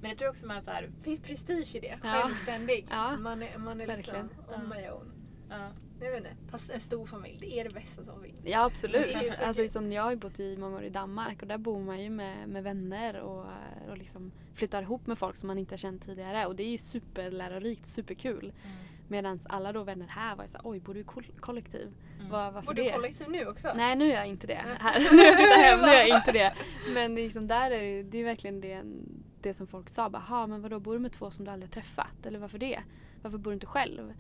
[0.01, 1.99] Men jag tror också man så här, Det finns prestige i det.
[2.03, 2.09] Ja.
[2.09, 2.87] Självständig.
[2.89, 3.17] Ja.
[3.17, 5.22] Man är, man är liksom on my own.
[5.59, 5.69] Ja.
[6.03, 8.41] Jag vet inte, fast en stor familj, det är det bästa som finns.
[8.43, 9.17] Ja absolut.
[9.41, 12.03] Alltså, som jag har ju bott i många år i Danmark och där bor man
[12.03, 13.45] ju med, med vänner och,
[13.89, 16.69] och liksom flyttar ihop med folk som man inte har känt tidigare och det är
[16.69, 18.53] ju superlärorikt, superkul.
[18.63, 18.77] Mm.
[19.07, 21.03] Medan alla då vänner här var ju såhär, oj bor du i
[21.39, 21.93] kollektiv?
[22.19, 22.31] Mm.
[22.31, 23.73] Var, varför bor du kollektiv nu också?
[23.75, 24.65] Nej nu är jag inte det.
[24.79, 26.53] Här, nu har jag hem, nu är jag inte det.
[26.93, 28.83] Men liksom där är det, det är verkligen det,
[29.41, 31.73] det som folk sa, bara, men vadå bor du med två som du aldrig har
[31.73, 32.25] träffat?
[32.25, 32.79] Eller varför det?
[33.21, 34.13] Varför bor du inte själv?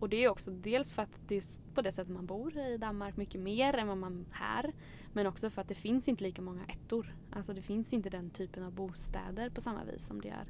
[0.00, 2.76] Och det är också dels för att det är på det sättet man bor i
[2.76, 4.72] Danmark mycket mer än vad man här.
[5.12, 7.16] Men också för att det finns inte lika många ettor.
[7.32, 10.46] Alltså det finns inte den typen av bostäder på samma vis som det gör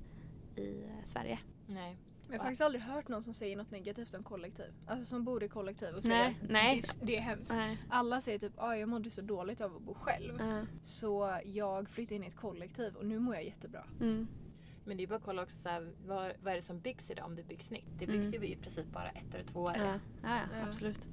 [0.57, 1.39] i eh, Sverige.
[1.67, 1.97] Nej.
[2.29, 4.75] Jag har faktiskt aldrig hört någon som säger något negativt om kollektiv.
[4.87, 6.81] Alltså som bor i kollektiv och säger nej.
[7.01, 7.53] Det, det är hemskt.
[7.53, 7.79] Nej.
[7.89, 10.35] Alla säger typ att jag mådde så dåligt av att bo själv.
[10.39, 10.67] Ja.
[10.83, 13.85] Så jag flyttade in i ett kollektiv och nu mår jag jättebra.
[14.01, 14.29] Mm.
[14.85, 17.11] Men det är bara att kolla också så här, vad, vad är det som byggs
[17.11, 17.87] idag om det byggs nytt.
[17.99, 18.43] Det byggs Mm.
[18.43, 19.75] ju i princip bara ett eller två år.
[19.77, 19.85] Ja.
[19.85, 20.67] Ja, ja, Ja.
[20.67, 21.09] absolut.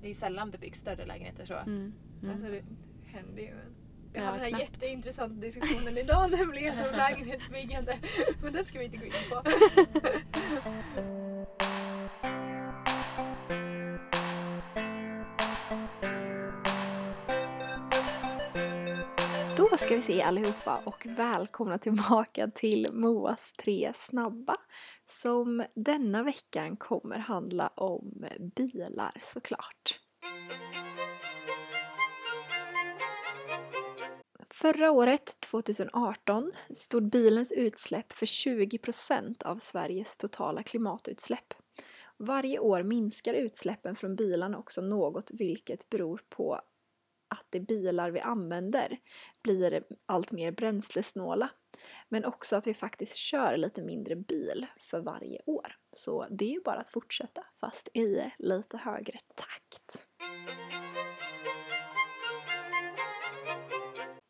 [0.00, 1.54] Det är ju sällan det byggs större lägenheter så.
[1.54, 1.92] Mm.
[2.22, 2.34] Mm.
[2.34, 2.62] Alltså det
[3.06, 3.54] händer ju.
[4.12, 4.62] Vi Ja, hade den här knappt.
[4.62, 7.98] jätteintressanta diskussionen idag nämligen om lägenhetsbyggande.
[8.42, 9.42] Men det ska vi inte gå in på.
[19.92, 24.56] ska vi se allihopa och välkomna tillbaka till Moas tre snabba
[25.08, 28.26] som denna veckan kommer handla om
[28.56, 30.00] bilar såklart.
[34.50, 41.54] Förra året, 2018, stod bilens utsläpp för 20% av Sveriges totala klimatutsläpp.
[42.16, 46.60] Varje år minskar utsläppen från bilarna också något vilket beror på
[47.32, 48.98] att de bilar vi använder
[49.42, 51.50] blir allt mer bränslesnåla.
[52.08, 55.76] Men också att vi faktiskt kör lite mindre bil för varje år.
[55.92, 59.81] Så det är ju bara att fortsätta fast i lite högre takt.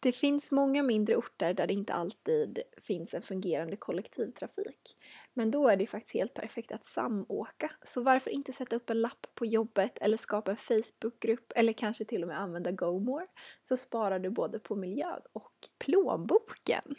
[0.02, 4.96] Det finns många mindre orter där det inte alltid finns en fungerande kollektivtrafik.
[5.34, 7.70] Men då är det faktiskt helt perfekt att samåka.
[7.82, 12.04] Så varför inte sätta upp en lapp på jobbet eller skapa en Facebookgrupp eller kanske
[12.04, 13.26] till och med använda GoMore
[13.62, 16.94] så sparar du både på miljön och plånboken.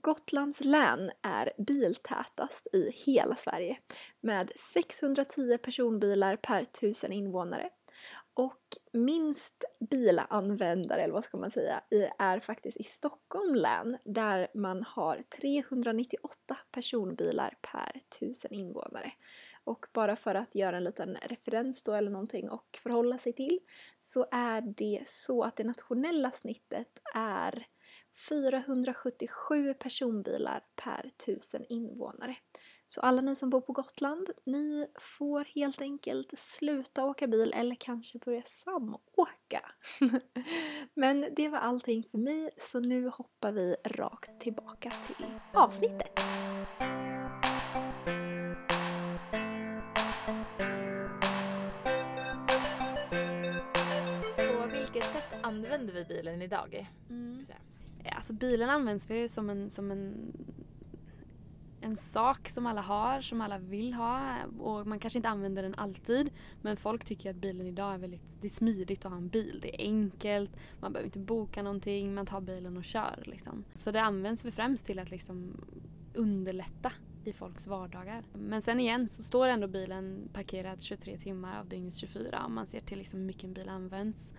[0.00, 3.78] Gotlands län är biltätast i hela Sverige
[4.20, 7.70] med 610 personbilar per tusen invånare.
[8.34, 8.62] Och
[8.92, 11.82] minst bilanvändare, eller vad ska man säga,
[12.18, 19.12] är faktiskt i Stockholm län där man har 398 personbilar per tusen invånare.
[19.64, 23.60] Och bara för att göra en liten referens då eller någonting och förhålla sig till
[24.00, 27.66] så är det så att det nationella snittet är
[28.28, 32.36] 477 personbilar per tusen invånare.
[32.92, 37.74] Så alla ni som bor på Gotland, ni får helt enkelt sluta åka bil eller
[37.74, 39.62] kanske börja samåka.
[40.94, 46.20] Men det var allting för mig, så nu hoppar vi rakt tillbaka till avsnittet.
[54.36, 56.88] På vilket sätt använder vi bilen idag?
[57.08, 57.44] Mm.
[58.16, 60.32] Alltså bilen används ju som en, som en,
[61.80, 65.74] en sak som alla har, som alla vill ha och man kanske inte använder den
[65.74, 66.30] alltid
[66.62, 69.58] men folk tycker att bilen idag är väldigt det är smidigt att ha en bil.
[69.62, 73.22] Det är enkelt, man behöver inte boka någonting, man tar bilen och kör.
[73.26, 73.64] Liksom.
[73.74, 75.56] Så det används väl främst till att liksom
[76.14, 76.92] underlätta
[77.24, 78.24] i folks vardagar.
[78.32, 82.66] Men sen igen så står ändå bilen parkerad 23 timmar av dygnets 24 om man
[82.66, 84.34] ser till liksom hur mycket en bil används.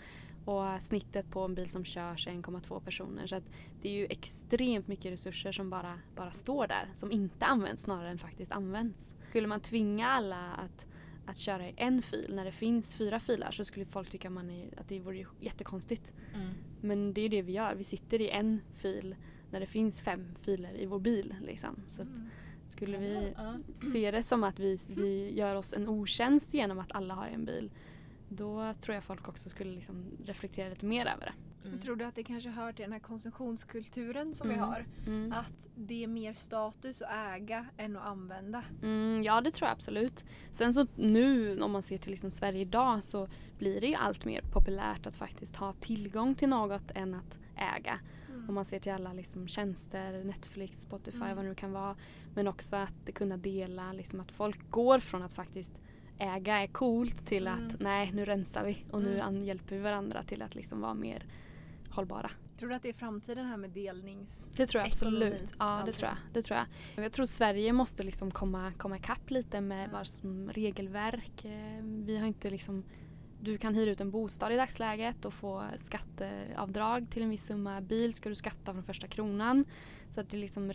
[0.45, 3.27] Och snittet på en bil som körs är 1,2 personer.
[3.27, 3.41] Så
[3.81, 6.89] det är ju extremt mycket resurser som bara, bara står där.
[6.93, 9.15] Som inte används snarare än faktiskt används.
[9.29, 10.87] Skulle man tvinga alla att,
[11.25, 14.49] att köra i en fil när det finns fyra filer så skulle folk tycka man
[14.49, 16.13] är, att det vore jättekonstigt.
[16.33, 16.49] Mm.
[16.81, 17.75] Men det är ju det vi gör.
[17.75, 19.15] Vi sitter i en fil
[19.51, 21.35] när det finns fem filer i vår bil.
[21.41, 21.75] Liksom.
[21.87, 22.07] Så att
[22.67, 23.33] skulle vi
[23.73, 27.45] se det som att vi, vi gör oss en otjänst genom att alla har en
[27.45, 27.71] bil
[28.33, 31.67] då tror jag folk också skulle liksom reflektera lite mer över det.
[31.67, 31.79] Mm.
[31.79, 34.65] Tror du att det kanske hör till den här konsumtionskulturen som vi Mm.
[34.69, 34.85] har?
[35.07, 35.31] Mm.
[35.33, 38.63] Att det är mer status att äga än att använda?
[38.83, 40.25] Mm, ja, det tror jag absolut.
[40.51, 44.25] Sen så nu om man ser till liksom Sverige idag så blir det ju allt
[44.25, 47.39] mer populärt att faktiskt ha tillgång till något än att
[47.77, 47.99] äga.
[48.47, 51.35] Om man ser till alla liksom tjänster, Netflix, Spotify, Mm.
[51.35, 51.95] vad det nu kan vara.
[52.35, 55.81] Men också att kunna dela, liksom att folk går från att faktiskt
[56.21, 57.67] äga är coolt till Mm.
[57.67, 59.43] att nej nu rensar vi och nu Mm.
[59.43, 61.25] hjälper vi varandra till att liksom vara mer
[61.89, 62.31] hållbara.
[62.59, 64.47] Tror du att det är framtiden här med delnings...
[64.57, 65.53] Det tror jag Ekonomi, absolut.
[65.59, 66.17] Ja, det tror jag.
[66.33, 66.57] Det tror
[66.95, 67.05] jag.
[67.05, 69.89] Jag tror Sverige måste liksom komma, komma ikapp lite med Ja.
[69.93, 71.45] vad som regelverk.
[71.45, 72.83] Eh, Vi har inte liksom
[73.43, 77.81] du kan hyra ut en bostad i dagsläget och få skatteavdrag till en viss summa.
[77.81, 79.65] Bil ska du skatta från första kronan.
[80.09, 80.73] Så att det liksom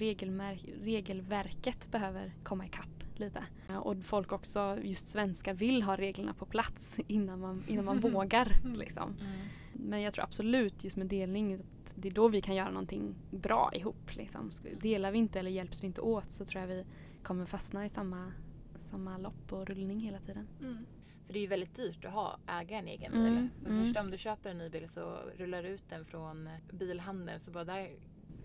[0.83, 3.45] regelverket behöver komma ikapp lite.
[3.69, 8.01] Ja, Och folk också, just svenskar, vill ha reglerna på plats innan man, innan man
[8.13, 8.61] vågar.
[8.77, 9.17] Liksom.
[9.21, 9.41] Mm.
[9.73, 13.15] Men jag tror absolut just med delning att det är då vi kan göra någonting
[13.31, 14.17] bra ihop.
[14.17, 14.51] Liksom.
[14.81, 16.85] Delar vi inte eller hjälps vi inte åt så tror jag vi
[17.23, 18.33] kommer fastna i samma,
[18.77, 20.49] samma lopp och rullning hela tiden.
[20.61, 20.87] Mm.
[21.27, 23.49] För det är ju väldigt dyrt att ha, äga en egen Mm, bil.
[23.63, 24.05] För det mm.
[24.05, 27.65] om du köper en ny bil så rullar du ut den från bilhandeln så bara
[27.65, 27.91] där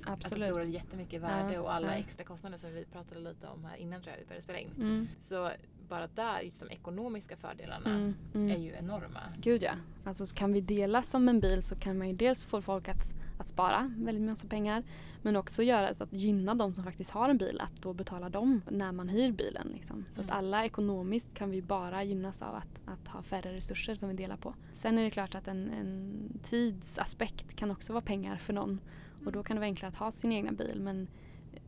[0.06, 0.44] Absolut.
[0.44, 1.94] förlorar du jättemycket värde Ja, och alla ja.
[1.94, 4.70] extra kostnader som vi pratade lite om här innan tror jag vi började spela in.
[4.78, 5.52] Mm, Så
[5.90, 8.52] bara där, just de ekonomiska fördelarna mm, mm.
[8.52, 9.20] är ju enorma.
[9.38, 9.72] Gud ja.
[10.04, 12.88] Alltså så kan vi dela som en bil så kan man ju dels få folk
[12.88, 14.84] att, att spara väldigt massa pengar
[15.24, 18.30] men också göra så att gynna de som faktiskt har en bil att då betala
[18.30, 19.68] dem när man hyr bilen.
[19.74, 20.06] Liksom.
[20.10, 20.38] Så att Mm.
[20.38, 24.38] alla ekonomiskt kan vi bara gynnas av att, att ha färre resurser som vi delar
[24.38, 24.54] på.
[24.72, 28.80] Sen är det klart att en, en tidsaspekt kan också vara pengar för någon
[29.26, 30.82] och då kan det vara enklare att ha sin egna bil.
[30.82, 31.08] Men,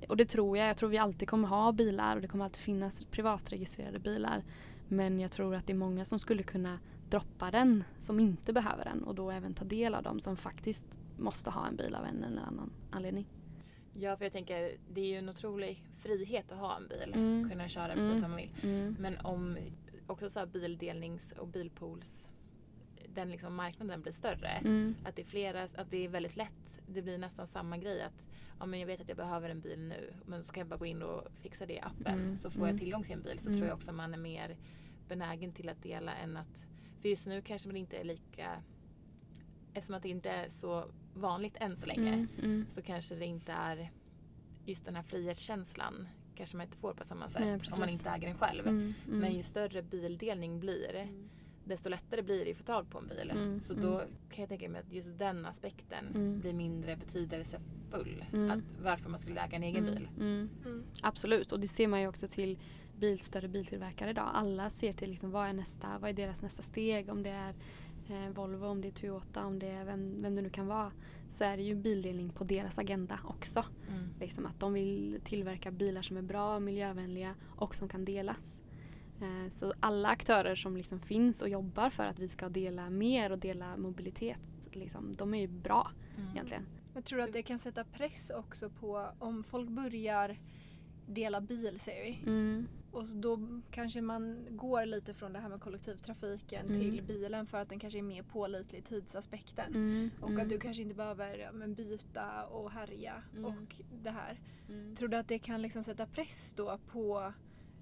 [0.09, 0.67] och det tror jag.
[0.67, 4.43] Jag tror vi alltid kommer ha bilar och det kommer alltid finnas privatregistrerade bilar.
[4.87, 6.79] Men jag tror att det är många som skulle kunna
[7.09, 10.99] droppa den som inte behöver den och då även ta del av dem som faktiskt
[11.17, 13.25] måste ha en bil av en eller annan anledning.
[13.93, 17.11] Ja, för jag tänker det är ju en otrolig frihet att ha en bil.
[17.15, 17.49] Mm.
[17.49, 18.21] Kunna köra precis Mm.
[18.21, 18.51] som man vill.
[18.63, 18.95] Mm.
[18.99, 19.57] Men om
[20.07, 22.22] också så här bildelnings och bilpools
[23.13, 24.47] den liksom marknaden blir större.
[24.49, 24.95] Mm.
[25.03, 26.81] Att det är flera, att det är väldigt lätt.
[26.87, 28.25] Det blir nästan samma grej att
[28.59, 30.77] ja, men jag vet att jag behöver en bil nu men så kan jag bara
[30.77, 32.69] gå in och fixa det i appen Mm, så får mm.
[32.69, 33.59] jag tillgång till en bil så Mm.
[33.59, 34.57] tror jag också man är mer
[35.07, 36.65] benägen till att dela än att
[37.01, 38.63] för just nu kanske man inte är lika
[39.73, 42.27] eftersom att det inte är så vanligt än så länge Mm.
[42.43, 42.65] Mm.
[42.69, 43.91] så kanske det inte är
[44.65, 48.09] just den här frihetskänslan kanske man inte får på samma sätt Nej, om man inte
[48.09, 48.67] äger den själv.
[48.67, 48.93] Mm.
[49.07, 49.19] Mm.
[49.19, 51.29] Men ju större bildelning blir Mm.
[51.65, 53.29] Desto lättare blir det att få tag på en bil.
[53.31, 53.85] Mm, Så mm.
[53.85, 53.97] då
[54.29, 56.39] kan jag tänka mig att just den aspekten Mm.
[56.39, 58.25] blir mindre betydelsefull.
[58.33, 58.51] Mm.
[58.51, 59.95] Att varför man skulle äga en egen Mm.
[59.95, 60.09] bil.
[60.19, 60.49] Mm.
[60.65, 60.83] Mm.
[61.01, 62.59] Absolut, och det ser man ju också till
[62.99, 64.29] bil, större biltillverkare idag.
[64.33, 67.09] Alla ser till liksom, vad är nästa, vad är deras nästa steg?
[67.09, 67.53] Om det är
[68.09, 70.91] eh, Volvo, om det är Toyota, om det är vem, vem det nu kan vara.
[71.27, 73.65] Så är det ju bildelning på deras agenda också.
[73.89, 74.03] Mm.
[74.19, 78.61] Liksom att de vill tillverka bilar som är bra, miljövänliga och som kan delas.
[79.21, 83.31] Eh, Så alla aktörer som liksom finns och jobbar för att vi ska dela mer
[83.31, 84.41] och dela mobilitet,
[84.71, 86.29] liksom, de är ju bra Mm.
[86.31, 86.65] egentligen.
[86.93, 90.37] Jag tror att det kan sätta press också på om folk börjar
[91.07, 92.19] dela bil säger vi.
[92.29, 92.67] Mm.
[92.91, 96.79] Och så då kanske man går lite från det här med kollektivtrafiken Mm.
[96.79, 99.75] till bilen för att den kanske är mer pålitlig i tidsaspekten.
[99.75, 100.09] Mm.
[100.21, 103.45] Och mm, att du kanske inte behöver ja, men byta och härja Mm.
[103.45, 104.39] och det här.
[104.69, 104.95] mm.
[104.95, 107.33] Tror du att det kan liksom sätta press då på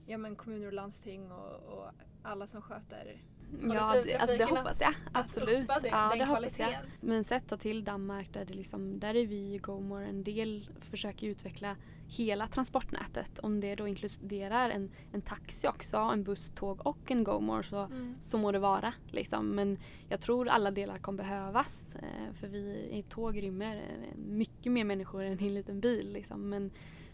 [0.06, 1.86] ja, men kommuner och landsting och, och
[2.24, 3.22] alla som sköter
[3.62, 4.90] Ja, det, alltså det hoppas jag.
[4.90, 5.64] att Absolut.
[5.64, 6.76] uppa det, ja, den det hoppas jag.
[7.02, 10.70] Men sett då till Danmark där, det liksom, där är vi i GoMore en del
[10.80, 11.76] försöker utveckla
[12.08, 13.40] hela transportnätet.
[13.40, 17.78] Om det då inkluderar en, en taxi också, en buss, tåg och en GoMore så,
[17.80, 18.16] Mm.
[18.20, 18.94] så må det vara.
[19.08, 19.48] Liksom.
[19.48, 19.78] Men
[20.10, 21.96] jag tror alla delar kommer behövas.
[21.96, 26.14] Eh, för vi i tåg rymmer eh, mycket mer människor än i en liten bil.
[26.14, 26.50] Liksom.
[26.50, 26.72] Men,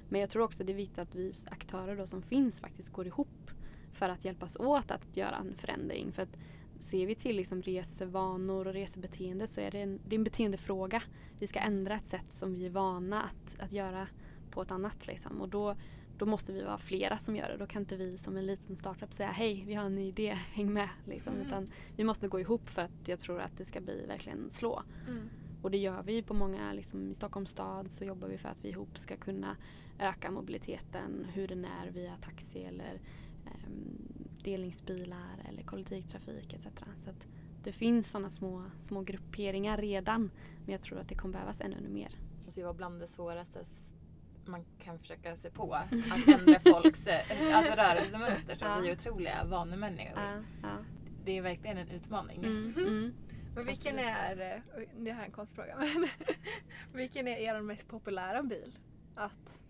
[0.10, 3.08] men jag tror också det är viktigt att vi aktörer då som finns faktiskt går
[3.08, 3.52] ihop
[3.92, 6.12] för att hjälpas åt att göra en förändring.
[6.12, 6.38] För att
[6.80, 11.04] ser vi till liksom resevanor och resebeteende så är det en, det är en beteendefråga.
[11.40, 14.08] Vi ska ändra ett sätt som vi är vana att, att göra
[14.52, 15.08] på ett annat.
[15.08, 15.42] Liksom.
[15.42, 15.76] Och då,
[16.18, 17.58] då måste vi vara flera som gör det.
[17.58, 20.38] Då kan inte vi som en liten startup säga hej, vi har en ny idé,
[20.54, 20.90] häng med.
[21.06, 21.34] Liksom.
[21.34, 21.48] Mm.
[21.48, 24.84] Utan vi måste gå ihop för att jag tror att det ska bli verkligen slå.
[25.08, 25.30] Mm.
[25.62, 28.66] Och det gör vi på många, liksom, i Stockholms stad så jobbar vi för att
[28.66, 29.58] vi ihop ska kunna
[30.00, 33.02] öka mobiliteten, hur den är via taxi eller
[33.46, 34.08] ehm,
[34.44, 36.68] delningsbilar eller kollektivtrafik etc.
[36.96, 37.28] Så att
[37.64, 40.32] det finns sådana små, små grupperingar redan
[40.66, 42.10] men jag tror att det kommer behövas ännu, mer.
[42.10, 43.64] Det måste ju vara bland det svåraste
[44.46, 45.74] man kan försöka sig på.
[45.74, 48.80] Att ändra folks eh, alltså rörelsemönster som Ja.
[48.80, 50.22] vi är otroliga vanemänniskor.
[50.24, 50.78] Ja, ja.
[51.26, 52.38] Det är verkligen en utmaning.
[52.38, 53.14] Mm, mm.
[53.58, 55.78] Men vilken är, eh, det här är en konstig fråga,
[56.92, 58.80] men vilken är er mest populära bil?
[59.16, 59.62] Att,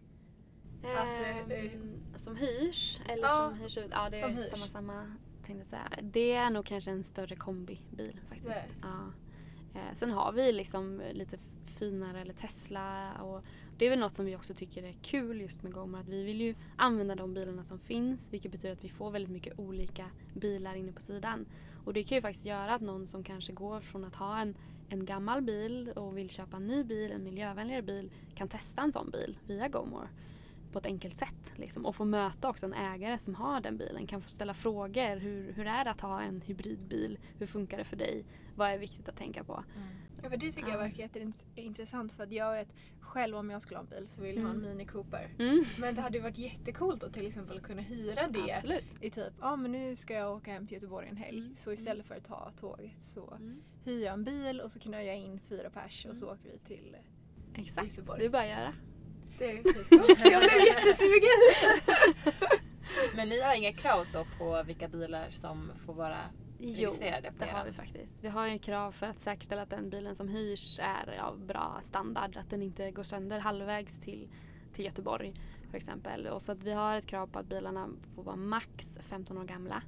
[0.83, 3.89] eh, Ehm, som hyrs eller Ja, som hyrs ut?
[3.91, 4.49] Ja, det är hyrs.
[4.49, 5.89] samma, samma tänkte jag säga.
[6.01, 8.65] Det är nog kanske en större kombibil faktiskt.
[8.81, 9.11] Ja.
[9.93, 13.43] Sen har vi liksom lite finare eller Tesla och
[13.77, 16.23] det är väl något som vi också tycker är kul just med Gomar att vi
[16.23, 20.05] vill ju använda de bilarna som finns vilket betyder att vi får väldigt mycket olika
[20.33, 21.45] bilar inne på sidan.
[21.87, 24.55] Och det kan ju faktiskt göra att någon som kanske går från att ha en,
[24.89, 28.91] en gammal bil och vill köpa en ny bil, en miljövänligare bil, kan testa en
[28.91, 30.07] sån bil via GoMore
[30.71, 31.53] på ett enkelt sätt.
[31.55, 31.85] Liksom.
[31.85, 34.07] Och få möta också en ägare som har den bilen.
[34.07, 35.17] Kan få ställa frågor.
[35.17, 37.19] Hur, hur är det att ha en hybridbil?
[37.39, 38.25] Hur funkar det för dig?
[38.55, 39.63] Vad är viktigt att tänka på?
[39.75, 39.87] Mm
[40.23, 40.83] ja, för det tycker jag Ja.
[40.83, 42.67] verkar jätteintressant för att jag vet
[42.99, 44.69] själv om jag skulle ha en bil så vill jag ha en Mm.
[44.69, 45.29] Mini Cooper.
[45.39, 45.63] Mm.
[45.79, 48.95] Men det hade ju varit jättekult att till exempel kunna hyra det Absolut.
[49.01, 51.55] i typ, ja men nu ska jag åka hem till Göteborg en helg Mm.
[51.55, 53.61] så istället för att ta tåget så Mm.
[53.85, 56.57] hyr jag en bil och så knöar jag in fyra pers och så åker vi
[56.59, 56.97] till
[57.55, 57.87] Exakt.
[57.87, 58.19] Göteborg.
[58.19, 58.73] Det är bara att göra.
[59.37, 60.19] Det är skitcoolt.
[60.31, 61.93] Jag blev jättesugen!
[63.15, 66.19] Men ni har inga krav så på vilka bilar som får vara
[66.59, 68.23] Jo, det har vi faktiskt.
[68.23, 71.79] Vi har ju krav för att säkerställa att den bilen som hyrs är av bra
[71.81, 72.37] standard.
[72.37, 74.29] Att den inte går sönder halvvägs till,
[74.73, 75.33] till Göteborg
[75.69, 76.27] för exempel.
[76.27, 79.43] Och så att vi har ett krav på att bilarna får vara max 15 år
[79.43, 79.83] gamla.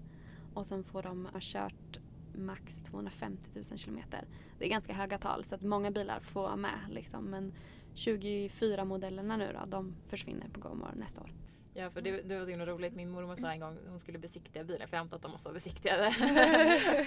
[0.53, 1.99] Och sen får de ha kört
[2.33, 4.27] max 250 000 kilometer.
[4.59, 6.79] Det är ganska höga tal så att många bilar får vara med.
[6.89, 7.25] Liksom.
[7.25, 7.53] Men
[7.95, 11.33] 24-modellerna nu då, de försvinner på Gomor nästa år.
[11.73, 12.95] Ja för det, det var så himla roligt.
[12.95, 15.31] Min mormor sa en gång att hon skulle besiktiga bilen för jag antar att de
[15.31, 16.07] måste vara besiktigade.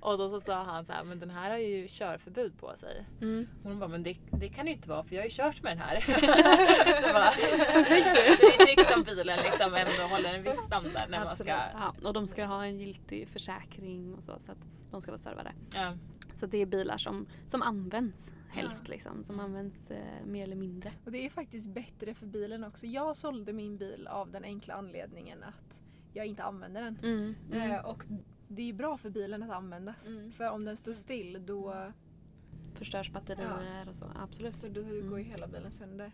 [0.00, 3.06] och då så sa han så här, men den här har ju körförbud på sig.
[3.20, 3.48] Mm.
[3.62, 5.62] Hon bara, men det, det kan det ju inte vara för jag har ju kört
[5.62, 5.94] med den här.
[7.12, 7.30] var,
[7.72, 11.52] Perfekt det är tryggt om bilen liksom ändå håller en viss standard när man Absolut.
[11.52, 11.78] ska...
[11.78, 14.38] Ja, och de ska ha en giltig försäkring och så.
[14.38, 14.58] Så att
[14.90, 15.52] de ska vara servade.
[15.74, 15.92] Ja.
[16.34, 19.24] Så det är bilar som, som används helst liksom.
[19.24, 20.92] Som används eh, mer eller mindre.
[21.04, 22.86] Och det är faktiskt bättre för bilen också.
[22.86, 26.98] Jag sålde min bil av den enkla anledningen att jag inte använder den.
[27.02, 27.34] Mm.
[27.52, 27.70] Mm.
[27.70, 28.04] Eh, och
[28.48, 30.06] det är bra för bilen att användas.
[30.06, 30.32] Mm.
[30.32, 31.92] För om den står still då,
[32.74, 34.06] Förstörs batterier och så.
[34.14, 34.54] Absolut.
[34.54, 36.12] så då går ju hela bilen sönder.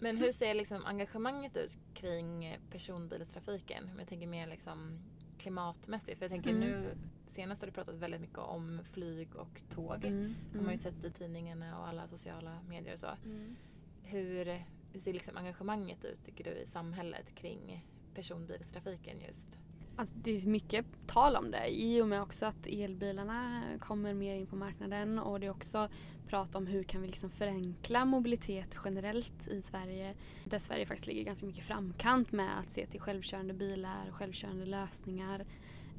[0.00, 3.90] Men hur ser liksom engagemanget ut kring personbilstrafiken?
[3.98, 4.98] Jag tänker mer liksom
[5.38, 6.18] klimatmässigt.
[6.18, 6.60] För jag tänker Mm.
[6.60, 6.94] nu
[7.26, 10.04] senast har det pratats väldigt mycket om flyg och tåg.
[10.04, 10.34] Mm.
[10.52, 10.78] De har ju Mm.
[10.78, 13.10] sett i tidningarna och alla sociala medier och så.
[13.24, 13.56] Mm.
[14.02, 14.44] Hur,
[14.92, 19.58] hur ser liksom engagemanget ut tycker du i samhället kring personbilstrafiken just?
[19.96, 24.34] Alltså det är mycket tal om det i och med också att elbilarna kommer mer
[24.34, 25.88] in på marknaden och det är också
[26.28, 30.14] prata om hur kan vi liksom förenkla mobilitet generellt i Sverige.
[30.44, 34.66] Där Sverige faktiskt ligger ganska mycket framkant med att se till självkörande bilar och självkörande
[34.66, 35.44] lösningar.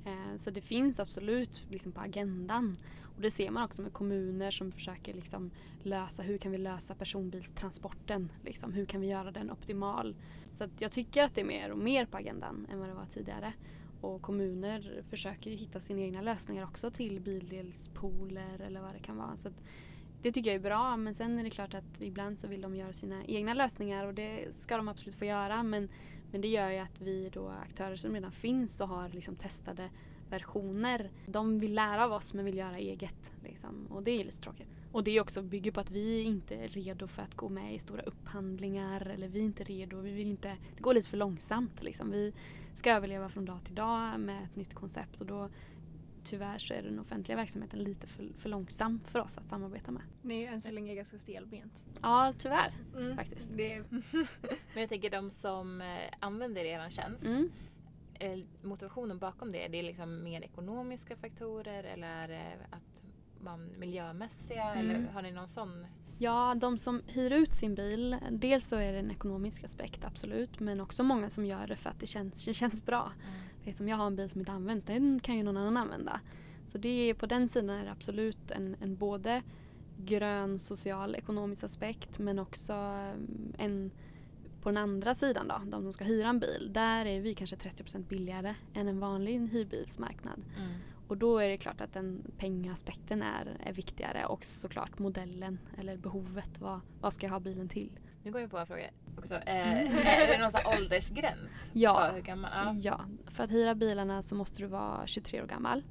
[0.06, 2.76] Eh, så det finns absolut liksom på agendan.
[3.16, 5.52] Och det ser man också med kommuner som försöker liksom
[5.84, 8.32] lösa hur kan vi lösa personbilstransporten.
[8.46, 10.16] Liksom, hur kan vi göra den optimal.
[10.46, 12.94] Så att jag tycker att det är mer och mer på agendan än vad det
[12.94, 13.54] var tidigare.
[14.02, 19.18] Och kommuner försöker ju hitta sina egna lösningar också till bildelspooler eller vad det kan
[19.18, 19.36] vara.
[19.36, 19.62] Så att
[20.22, 22.76] det tycker jag är bra men sen är det klart att ibland så vill de
[22.76, 25.64] göra sina egna lösningar och det ska de absolut få göra.
[25.64, 25.90] Men,
[26.32, 29.90] men det gör ju att vi då aktörer som redan finns och har liksom testade
[30.30, 31.12] versioner.
[31.26, 33.34] De vill lära av oss men vill göra eget.
[33.44, 33.88] Liksom.
[33.90, 34.68] Och det är lite tråkigt.
[34.92, 37.76] Och det är också bygger på att vi inte är redo för att gå med
[37.76, 40.00] i stora upphandlingar eller vi är inte redo.
[40.00, 41.84] Vi vill inte, det går lite för långsamt.
[41.84, 42.12] Liksom.
[42.12, 42.34] Vi
[42.74, 45.50] ska överleva från dag till dag med ett nytt koncept och då
[46.30, 50.02] tyvärr så är den offentliga verksamheten lite för, för långsam för oss att samarbeta med.
[50.22, 51.86] Ni är ju än så länge ganska stelbent.
[52.02, 52.74] Ja, tyvärr.
[52.96, 53.18] Mm.
[53.18, 53.58] Faktiskt.
[53.58, 53.84] Det,
[54.74, 55.88] Men jag tänker de som eh,
[56.20, 57.50] använder er tjänst, Mm.
[58.20, 63.04] eh, motivationen bakom det, det är liksom mer ekonomiska faktorer eller är det att
[63.42, 64.90] man miljömässiga Mm.
[64.90, 65.86] eller har ni någon sån?
[66.22, 70.60] Ja, de som hyr ut sin bil, dels så är det en ekonomisk aspekt absolut
[70.60, 73.12] men också många som gör det för att det känns, det känns bra.
[73.70, 76.20] Liksom, jag har en bil som inte används, den kan ju någon annan använda.
[76.66, 79.44] Så det är, på den sidan är det absolut en, en både
[79.98, 83.92] grön social ekonomisk aspekt men också mm, en
[84.62, 87.56] på den andra sidan då, de som ska hyra en bil, där är vi kanske
[87.56, 90.42] 30% billigare än en vanlig hyrbilsmarknad.
[90.58, 90.72] Mm.
[91.08, 95.98] Och då är det klart att den pengaspekten är, är viktigare och såklart modellen eller
[95.98, 96.62] behovet.
[96.62, 97.92] Vad, vad ska jag ha bilen till?
[98.24, 98.90] Nu går jag på en fråga
[99.20, 99.36] också.
[99.36, 101.52] Eh, är det någon sån åldersgräns?
[101.74, 102.08] Ja.
[102.08, 102.52] För hur gammal?
[102.54, 102.76] Ja.
[102.76, 105.84] Ja, för att hyra bilarna så måste du vara 23 år gammal.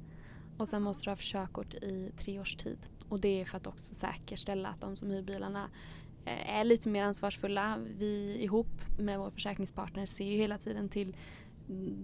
[0.57, 2.77] Och sen måste du ha körkort i tre års tid.
[3.09, 5.69] Och det är för att också säkerställa att de som hyr bilarna
[6.25, 7.77] eh, är lite mer ansvarsfulla.
[7.97, 11.15] Vi ihop med vår försäkringspartner ser ju hela tiden till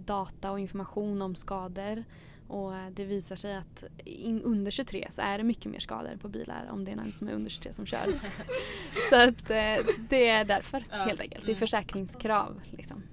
[0.06, 2.04] data och information om skador.
[2.48, 6.18] Och eh, det visar sig att in, under 23 så är det mycket mer skador
[6.22, 8.14] på bilar om det är någon som är under 23 som kör.
[9.10, 10.98] så att eh, det är därför Ja.
[10.98, 11.42] helt enkelt.
[11.46, 11.60] Det är Mm.
[11.60, 13.04] försäkringskrav liksom.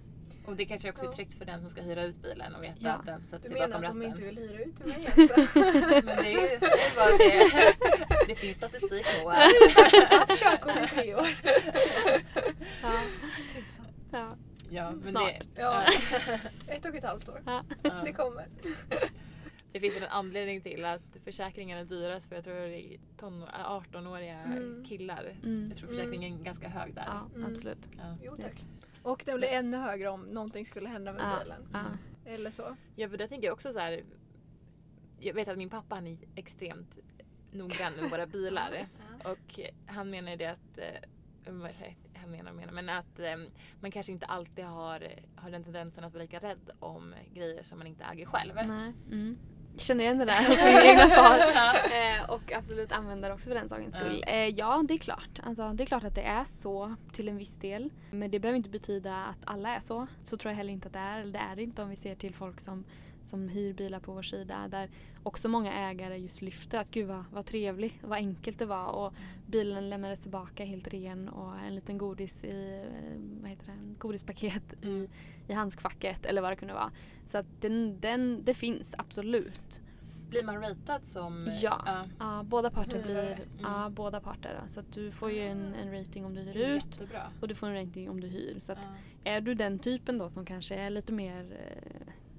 [0.47, 2.75] Och det kanske också är tryggt för den som ska hyra ut bilen och veta
[2.79, 2.91] Ja.
[2.93, 4.27] att den sätter du sig menar bakom att de ratten.
[4.27, 5.59] inte vill hyra ut till mig alltså?
[6.07, 6.59] Men det är ju
[6.97, 7.75] bara det.
[8.29, 11.29] Det finns statistik på att körkort i tre år.
[12.83, 12.93] Ja.
[14.13, 14.37] Ja.
[14.73, 15.41] Ja, men Snart.
[15.55, 15.85] Det, Ja.
[16.69, 17.43] Ett och ett halvt år.
[18.05, 18.47] Det kommer.
[19.73, 23.49] det finns en anledning till att försäkringen är dyrast för jag tror det är ton-
[23.65, 24.85] 18-åriga Mm.
[24.85, 25.37] killar.
[25.43, 25.69] Mm.
[25.69, 27.05] Jag tror försäkringen är ganska hög där.
[27.07, 27.51] Ja, Mm.
[27.53, 27.89] absolut.
[27.99, 28.17] Ja.
[28.23, 28.47] Jo tack.
[28.47, 28.67] Yes.
[29.03, 31.69] Och den blir ännu högre om någonting skulle hända med Ja, bilen.
[31.73, 31.81] ja.
[32.33, 32.77] Eller så.
[32.97, 34.03] Ja för det tänker jag också så här.
[35.21, 36.99] Jag vet att min pappa han är extremt
[37.51, 38.89] noggrann med våra bilar.
[39.25, 40.79] Och han menar ju det att
[42.23, 43.37] han menar och menar, men att eh,
[43.81, 47.79] man kanske inte alltid har, har den tendensen att vara lika rädd om grejer som
[47.79, 48.55] man inte äger själv.
[48.55, 48.93] Nej.
[49.11, 49.39] Mm.
[49.77, 51.39] känner igen det där hos min egna far.
[51.39, 54.25] Eh, och absolut använder också för den sakens skull.
[54.27, 55.41] Eh, ja, det är klart.
[55.43, 57.91] Alltså, det är klart att det är så till en viss del.
[58.11, 60.07] Men det behöver inte betyda att alla är så.
[60.23, 61.21] Så tror jag heller inte att det är.
[61.21, 62.85] Eller det är det inte om vi ser till folk som,
[63.27, 64.69] som hyr bilar på vår sida.
[64.69, 64.91] Där
[65.23, 68.87] också många ägare just lyfter att gud vad, vad trevligt, vad enkelt det var.
[68.87, 69.13] Och
[69.47, 72.85] bilen lämnades tillbaka helt ren och en liten godis i,
[73.41, 75.09] vad heter det, godispaket i,
[75.49, 76.91] i handskfacket eller vad det kunde vara.
[77.27, 79.81] Så att den, den, det finns absolut.
[80.29, 81.51] Blir man ratad som...
[81.63, 81.83] Ja.
[81.87, 82.05] ja.
[82.19, 83.35] Ja, båda parter Hyrare.
[83.35, 83.73] blir, Mm.
[83.73, 84.61] ja, båda parter.
[84.67, 87.23] Så att du får ju en, en rating om du hyr ut Jättebra.
[87.41, 88.59] och du får en rating om du hyr.
[88.59, 88.79] Så att
[89.25, 89.31] Ja.
[89.31, 91.92] är du den typen då som kanske är lite mer eh,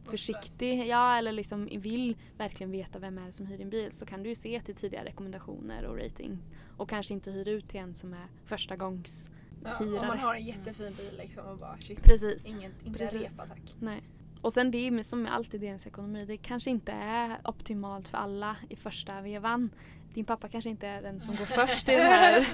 [0.06, 4.06] försiktig, ja eller liksom vill verkligen veta vem är det som hyr din bil så
[4.06, 7.80] kan du ju se till tidigare rekommendationer och ratings och kanske inte hyra ut till
[7.80, 9.30] en som är första gångs
[9.64, 12.46] Ja, om man har en jättefin bil liksom och bara shit, Precis.
[12.46, 13.22] inget, inte Precis.
[13.22, 13.76] repa tack.
[13.80, 14.04] Nej.
[14.42, 18.18] Och sen det är som med allt i delningsekonomi, det kanske inte är optimalt för
[18.18, 19.70] alla i första vevan.
[20.14, 22.40] Din pappa kanske inte är den som går först i den här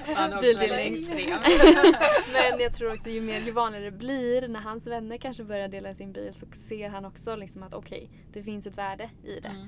[0.78, 1.38] extrem.
[2.32, 5.68] Men jag tror också ju mer, ju vanligare det blir, när hans vänner kanske börjar
[5.68, 9.40] dela sin bil så ser han också liksom att okej, det finns ett värde i
[9.40, 9.48] det.
[9.48, 9.62] Mm.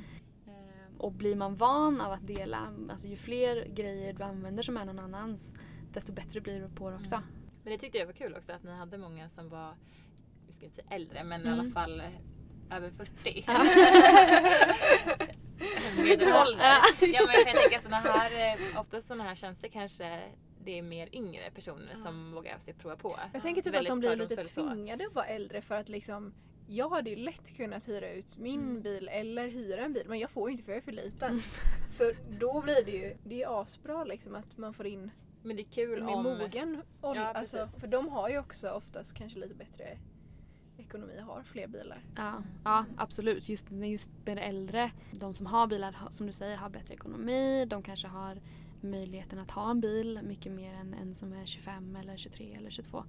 [0.46, 4.76] Eh, Och blir man van av att dela, alltså ju fler grejer du använder som
[4.76, 5.54] är någon annans,
[5.92, 7.14] desto bättre blir du på det också.
[7.14, 7.26] Mm.
[7.64, 9.74] Men det tyckte jag var kul också att ni hade många som var,
[10.46, 11.60] jag ska inte säga äldre, men i Mm.
[11.60, 13.44] alla fall eh, över 40.
[15.96, 16.64] Medelålder.
[17.00, 20.20] ja, men jag tänka såna här, eh, ofta sådana här tjänster kanske
[20.64, 23.18] det är mer yngre personer som vågar sig prova på.
[23.32, 26.34] Jag tänker typ att de blir lite tvingade att vara äldre för att liksom
[26.68, 28.82] jag hade ju lätt kunnat hyra ut min Mm.
[28.82, 31.42] bil eller hyra en bil men jag får ju inte för jag är för liten.
[31.90, 35.10] Så då blir det ju, det är asbra liksom att man får in
[35.42, 36.22] Men det är kul om...
[36.22, 37.22] mogen ålder.
[37.22, 39.98] Ja, alltså, för de har ju också oftast kanske lite bättre
[40.92, 42.02] ekonomi och har fler bilar.
[42.16, 43.48] Ja, ja absolut.
[43.48, 47.64] Just, just med det äldre, de som har bilar som du säger har bättre ekonomi,
[47.64, 48.40] de kanske har
[48.80, 52.70] möjligheten att ha en bil mycket mer än en som är 25 eller 23 eller
[52.70, 53.04] 22.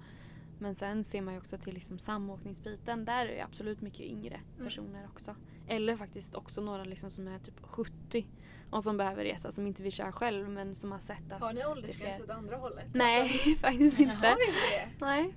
[0.59, 4.39] Men sen ser man ju också till liksom samåkningsbiten, där är det absolut mycket yngre
[4.55, 4.65] Mm.
[4.65, 5.35] personer också.
[5.67, 8.27] Eller faktiskt också några liksom som är typ 70
[8.69, 11.53] och som behöver resa, som inte vill köra själv men som har sett att Har
[11.53, 12.85] ni åldersgräns åt andra hållet?
[12.93, 14.15] Nej, Alltså, faktiskt inte.
[14.15, 15.05] har inte det?
[15.05, 15.35] Nej.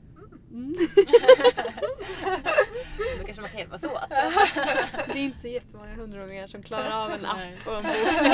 [0.56, 0.74] Mm.
[3.18, 3.92] Då kanske man kan hjälpas åt.
[5.06, 7.54] Det är inte så jättemånga hundraåringar som klarar av en Nej.
[7.60, 8.32] app och en bokning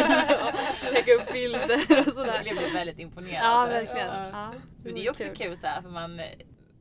[0.87, 2.33] och lägga upp bilder och Jag sådär.
[2.33, 3.45] skulle bli väldigt imponerad.
[3.45, 4.07] Ja, verkligen.
[4.07, 4.29] Ja.
[4.33, 4.53] Ja,
[4.85, 6.21] Men det är också kul, så här, för man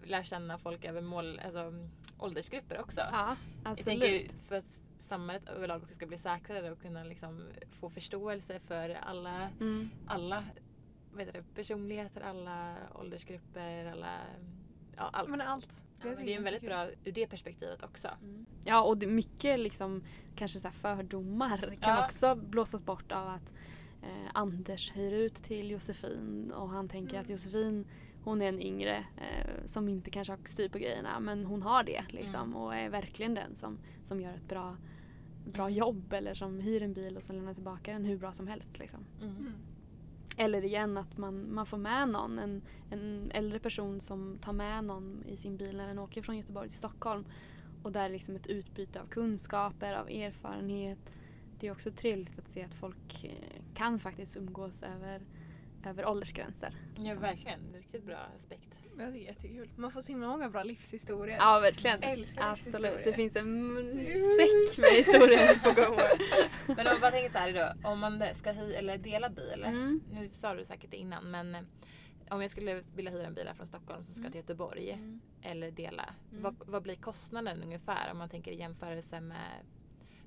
[0.04, 1.74] lär känna folk över mål, alltså,
[2.20, 3.02] åldersgrupper också.
[3.12, 4.36] Ja, Jag tänker absolut.
[4.48, 7.48] för att samhället överlag också ska bli säkrare och kunna liksom
[7.80, 9.90] få förståelse för alla, Mm.
[10.08, 10.44] alla
[11.14, 14.18] vad heter det, personligheter, alla åldersgrupper, alla,
[15.02, 15.30] ja allt.
[15.30, 15.84] Men allt.
[16.04, 18.08] Ja, men det är en väldigt bra ur det perspektivet också.
[18.66, 20.04] Ja, och det, mycket liksom,
[20.36, 22.06] kanske så här fördomar kan Ja.
[22.06, 23.54] också blåsas bort av att
[24.04, 27.88] eh, Anders hyr ut till Josefin och han tänker att Josefin
[28.24, 31.84] hon är en yngre eh, som inte kanske har styr på grejerna men hon har
[31.84, 32.56] det liksom Mm.
[32.56, 34.78] och är verkligen den som, som gör ett bra,
[35.46, 35.78] bra Mm.
[35.78, 38.80] jobb eller som hyr en bil och som lämnar tillbaka den hur bra som helst.
[38.80, 39.00] Liksom.
[40.38, 44.84] Eller igen att man, man får med någon, en, en äldre person som tar med
[44.84, 47.26] någon i sin bil när den åker från Göteborg till Stockholm.
[47.84, 51.14] Och där är liksom ett utbyte av kunskaper, av erfarenhet.
[51.60, 55.22] Det är också trevligt att se att folk eh, kan faktiskt umgås över,
[55.86, 56.74] över åldersgränser.
[56.98, 58.81] Ja verkligen, riktigt bra aspekt.
[59.04, 59.70] Jag tycker det är jättekul.
[59.76, 61.38] Man får så himla många bra livshistorier.
[61.38, 62.04] Ja, verkligen.
[62.04, 63.04] Älskar Absolut.
[63.04, 63.76] Det finns en
[64.38, 66.00] säck med historier på gång.
[66.78, 69.64] Men om man tänker så här då, om man ska hy eller dela bil.
[69.66, 70.02] Mm.
[70.14, 71.62] Nu sa du säkert det innan men eh,
[72.30, 74.32] om jag skulle vilja hyra en bil här från Stockholm som ska Mm.
[74.32, 74.98] till Göteborg
[75.42, 76.14] eller dela.
[76.32, 76.44] Mm.
[76.44, 79.52] Vad, vad blir kostnaden ungefär om man tänker i jämförelse med,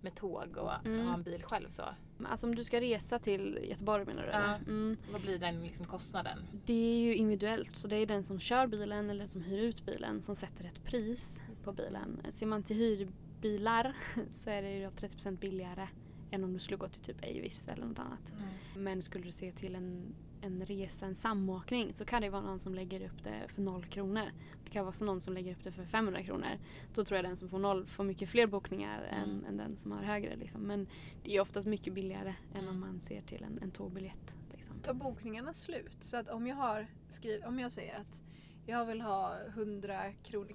[0.04, 1.06] med tåg och Mm.
[1.06, 1.82] ha en bil själv så?
[2.24, 4.28] Alltså om du ska resa till Göteborg menar du?
[4.30, 4.54] Ja.
[4.56, 4.96] Mm.
[5.12, 6.38] Vad blir den liksom kostnaden?
[6.66, 9.62] Det är ju individuellt så det är den som kör bilen eller den som hyr
[9.62, 12.20] ut bilen som sätter ett pris på bilen.
[12.28, 13.96] Ser man till hyrbilar
[14.30, 15.88] så är det ju då 30% billigare
[16.30, 18.32] än om du skulle gå till typ Avis eller något annat.
[18.76, 20.14] Men skulle du se till en,
[20.44, 23.84] en resa, en samåkning så kan det vara någon som lägger upp det för noll
[23.84, 24.30] kronor.
[24.64, 26.58] Det kan vara någon som lägger upp det för 500 kronor.
[26.94, 29.44] Då tror jag den som får noll får mycket fler bokningar än, Mm.
[29.44, 30.36] än den som har högre.
[30.36, 30.60] Liksom.
[30.62, 30.86] Men
[31.22, 32.80] det är oftast mycket billigare än om Mm.
[32.80, 34.36] man ser till en, en tågbiljett.
[34.52, 34.74] Liksom.
[34.82, 35.96] tar bokningarna slut?
[36.00, 38.22] Så att om jag, har skriv, om jag säger att
[38.66, 40.50] jag vill ha 100 kronor,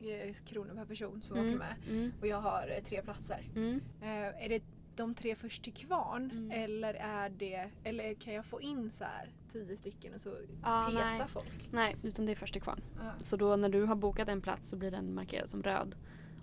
[0.00, 2.12] eh, kronor per person som åker med Mm.
[2.20, 3.44] och jag har eh, tre platser.
[3.56, 3.80] Mm.
[4.02, 4.62] Eh, är det
[5.00, 6.50] de tre först till kvarn Mm.
[6.50, 10.30] eller, är det, eller kan jag få in så här tio stycken och så
[10.62, 11.22] Ah, peta nej.
[11.28, 11.68] folk?
[11.72, 12.80] Nej, utan det är först till kvarn.
[12.98, 13.12] Ja.
[13.22, 15.94] Så då när du har bokat en plats så blir den markerad som röd.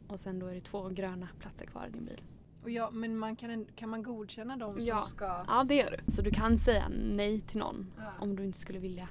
[0.07, 2.21] Och sen då är det två gröna platser kvar i din bil.
[2.63, 5.03] Och ja, men man kan, kan man godkänna dem som Ja.
[5.03, 5.25] ska...
[5.47, 6.11] Ja, det gör du.
[6.11, 8.11] Så du kan säga nej till någon Ja.
[8.19, 9.09] om du inte skulle vilja.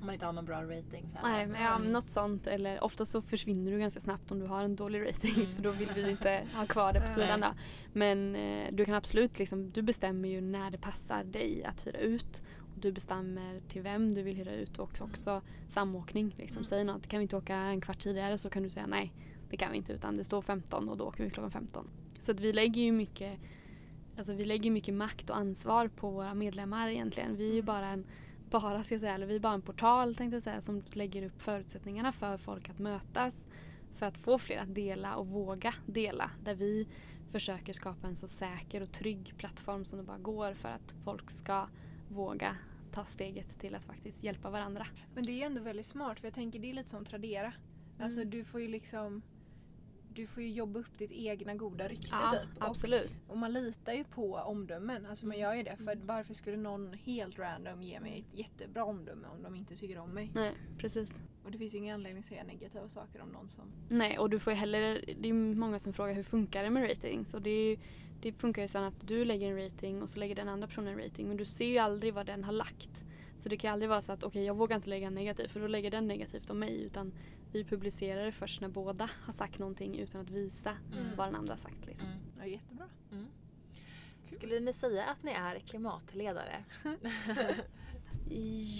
[0.00, 1.08] Om man inte har någon bra rating.
[1.12, 1.18] Så.
[1.22, 1.92] Nej, men ja, Mm.
[1.92, 2.46] något sånt.
[2.46, 5.46] Eller ofta så försvinner du ganska snabbt om du har en dålig rating Mm.
[5.46, 7.48] för då vill vi inte ha kvar det på sidan då.
[7.92, 11.98] Men eh, du kan absolut liksom, du bestämmer ju när det passar dig att hyra
[11.98, 12.42] ut.
[12.58, 16.34] Och du bestämmer till vem du vill hyra ut och också, också samåkning.
[16.38, 16.58] Liksom.
[16.58, 16.64] Mm.
[16.64, 19.12] Säg något, kan vi inte åka en kvart tidigare så kan du säga nej.
[19.50, 21.88] Det kan vi inte utan det står 15 och då åker vi klockan 15.
[22.18, 23.38] Så att vi lägger ju mycket
[24.18, 27.36] Alltså vi lägger mycket makt och ansvar på våra medlemmar egentligen.
[27.36, 28.04] Vi är ju bara en,
[28.62, 31.42] bara ska säga, eller vi är bara en portal tänkte jag säga som lägger upp
[31.42, 33.48] förutsättningarna för folk att mötas.
[33.92, 36.30] För att få fler att dela och våga dela.
[36.44, 36.88] Där vi
[37.30, 41.30] försöker skapa en så säker och trygg plattform som det bara går för att folk
[41.30, 41.68] ska
[42.08, 42.56] våga
[42.92, 44.86] ta steget till att faktiskt hjälpa varandra.
[45.14, 47.52] Men det är ju ändå väldigt smart för jag tänker det är lite som Tradera.
[48.00, 48.30] Alltså Mm.
[48.30, 49.22] du får ju liksom
[50.16, 52.62] du får ju jobba upp ditt egna goda rykte Ja, typ.
[52.62, 53.12] Och, absolut.
[53.28, 55.06] och man litar ju på omdömen.
[55.06, 55.76] Alltså man gör ju det.
[55.76, 59.98] För varför skulle någon helt random ge mig ett jättebra omdöme om de inte tycker
[59.98, 60.30] om mig?
[60.34, 61.20] Nej, precis.
[61.44, 63.64] Och det finns ingen anledning att säga negativa saker om någon som...
[63.88, 66.90] Nej, och du får ju heller, det är många som frågar hur funkar det med
[66.90, 67.34] ratings?
[67.34, 67.76] Och det, ju,
[68.22, 70.88] det funkar ju så att du lägger en rating och så lägger den andra personen
[70.88, 73.04] en rating men du ser ju aldrig vad den har lagt.
[73.36, 75.60] Så det kan aldrig vara så att okej jag vågar inte lägga en negativ för
[75.60, 77.12] då lägger den negativt om mig utan
[77.52, 81.06] vi publicerar det först när båda har sagt någonting utan att visa Mm.
[81.16, 81.86] vad den andra har sagt.
[81.86, 82.06] Liksom.
[82.08, 82.18] Mm.
[82.38, 82.86] Ja, jättebra.
[84.28, 86.64] Skulle ni säga att ni är klimatledare?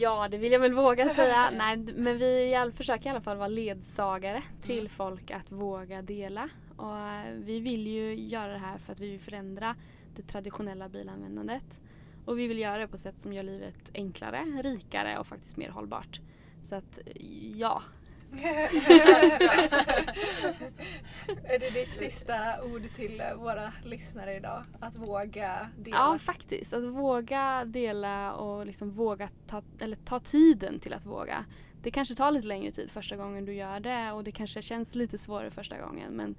[0.00, 1.50] Ja, det vill jag väl våga säga.
[1.50, 4.88] Nej, men vi försöker i alla fall vara ledsagare till Mm.
[4.88, 6.48] folk att våga dela.
[6.76, 9.76] Och eh, vi vill ju göra det här för att vi vill förändra
[10.16, 11.80] det traditionella bilanvändandet.
[12.26, 15.70] Och vi vill göra det på sätt som gör livet enklare, rikare och faktiskt mer
[15.70, 16.20] hållbart.
[16.62, 16.98] Så att
[17.54, 17.82] ja,
[21.44, 24.62] är det ditt sista ord till våra lyssnare idag?
[24.80, 25.96] Att våga dela?
[25.96, 26.72] ja faktiskt.
[26.72, 31.44] Att våga dela och liksom våga ta, eller ta tiden till att våga.
[31.82, 34.94] Det kanske tar lite längre tid första gången du gör det och det kanske känns
[34.94, 36.36] lite svårare första gången men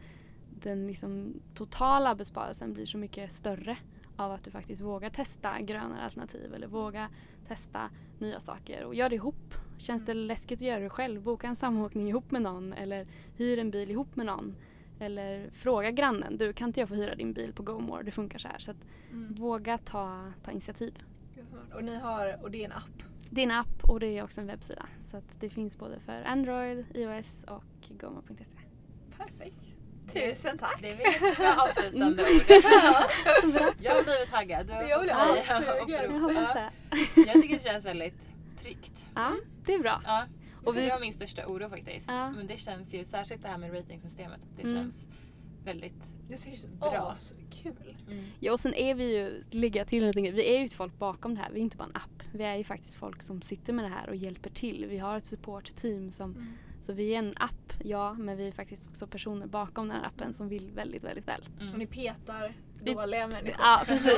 [0.62, 3.78] den liksom totala besparelsen blir så mycket större
[4.18, 7.10] av att du faktiskt vågar testa grönare alternativ eller våga
[7.48, 7.90] testa
[8.20, 9.54] nya saker och gör det ihop.
[9.78, 13.06] Känns det läskigt att göra det själv, boka en samåkning ihop med någon eller
[13.36, 14.56] hyr en bil ihop med någon.
[15.00, 18.40] Eller fråga grannen, du kan inte jag få hyra din bil på GoMore, det funkar
[18.40, 18.58] så här.
[18.60, 18.74] Så
[19.12, 19.34] Mm.
[19.34, 20.94] våga ta, ta initiativ.
[21.74, 23.04] Och ni har, och det är en app?
[23.30, 24.86] Det är en app och det är också en webbsida.
[25.00, 28.58] Så att det finns både för Android, iOS och gomore.se.
[29.18, 29.77] Perfekt.
[30.14, 30.82] Tusen tack!
[30.82, 33.74] Det är väl jättebra avslutande ord.
[33.82, 34.68] Jag har blivit taggad.
[34.68, 36.70] Du har Jag blir att Jag hoppas det.
[37.22, 38.28] Jag tycker det känns väldigt
[38.58, 39.06] tryggt.
[39.16, 39.32] Ja,
[39.66, 40.02] det är bra.
[40.06, 40.26] Ja.
[40.62, 42.06] Och Och vi- det var min största oro faktiskt.
[42.08, 42.32] Ja.
[42.32, 44.40] Men det känns ju särskilt det här med ratingsystemet.
[44.56, 44.78] Det Mm.
[44.78, 44.96] känns
[45.64, 47.10] väldigt Jag tycker det är Bra.
[47.12, 47.96] askul.
[48.12, 48.24] mm.
[48.40, 50.74] Ja, och sen är vi ju, lägga till en liten grej, vi är ju ett
[50.74, 51.50] folk bakom det här.
[51.52, 52.24] Vi är inte bara en app.
[52.34, 54.86] Vi är ju faktiskt folk som sitter med det här och hjälper till.
[54.90, 56.54] Vi har ett supportteam som, Mm.
[56.80, 60.08] Så vi är en app, ja, men vi är faktiskt också personer bakom den här
[60.08, 61.42] appen som vill väldigt, väldigt väl.
[61.62, 61.74] Mm.
[61.74, 63.56] Och ni petar Vi- dåliga människor.
[63.60, 64.18] Ja, precis.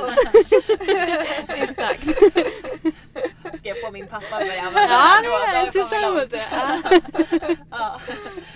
[1.48, 2.02] Exakt.
[3.58, 5.22] Ska jag få min pappa att börja använda Ja, det här?
[5.22, 7.56] nej, Då- jag ser fram emot det.
[7.70, 8.00] Ja.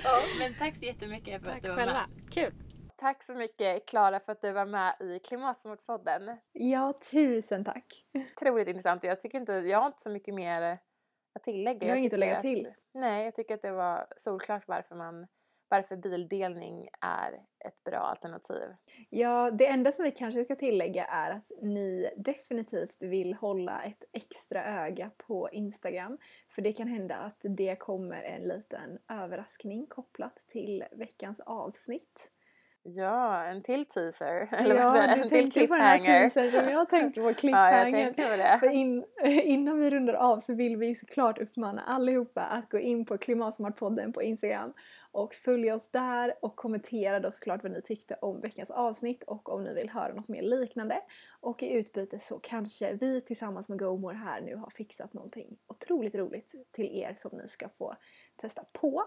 [0.04, 0.20] Ja.
[0.38, 1.92] Men tack så jättemycket för Tack att du var själva.
[1.92, 2.32] med.
[2.34, 2.52] Kul.
[2.96, 6.22] Tack så mycket Klara för att du var med i Klimatsmartpodden.
[6.52, 7.84] Ja, tusen tack.
[8.36, 10.78] Otroligt intressant och jag tycker inte, jag har inte så mycket mer
[11.34, 11.78] att tillägga.
[11.78, 12.68] Du har Jag inget att lägga till?
[12.94, 15.26] Nej, jag tycker att det var solklart varför man
[15.68, 17.32] varför bildelning är
[17.66, 18.68] ett bra alternativ.
[19.10, 24.04] Ja, det enda som vi kanske ska tillägga är att ni definitivt vill hålla ett
[24.12, 26.18] extra öga på Instagram.
[26.48, 32.30] För det kan hända att det kommer en liten överraskning kopplat till veckans avsnitt.
[32.86, 34.48] Ja, en till teaser.
[34.52, 36.50] Eller vad ja, du en till tänkte på den här cliffhanger.
[36.50, 38.12] som jag tänkte på, Ja, jag cliffhanger.
[38.12, 42.78] tänkte på in, innan vi rundar av så vill vi såklart uppmana allihopa att gå
[42.78, 44.72] in på Klimatsmartpodden på Instagram
[45.12, 49.48] och följa oss där och kommentera då såklart vad ni tyckte om veckans avsnitt och
[49.48, 51.00] om ni vill höra något mer liknande.
[51.40, 56.14] Och i utbyte så kanske vi tillsammans med GoMore här nu har fixat någonting otroligt
[56.14, 57.96] roligt till er som ni ska få
[58.36, 59.04] testa på.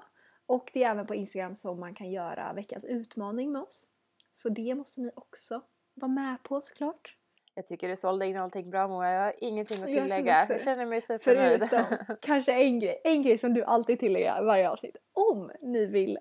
[0.48, 3.89] Och det är även på Instagram som man kan göra veckans utmaning med oss.
[4.32, 5.62] Så det måste ni också
[5.93, 7.16] vara med på såklart.
[7.54, 9.12] Jag tycker du sålde in allting bra Moa.
[9.12, 10.48] Jag har ingenting att Jag känner tillägga.
[10.50, 11.70] Jag känner mig supernöjd.
[11.70, 14.98] Förutom kanske en grej, en grej som du alltid tillägger i varje avsnitt.
[15.14, 16.20] Om ni vill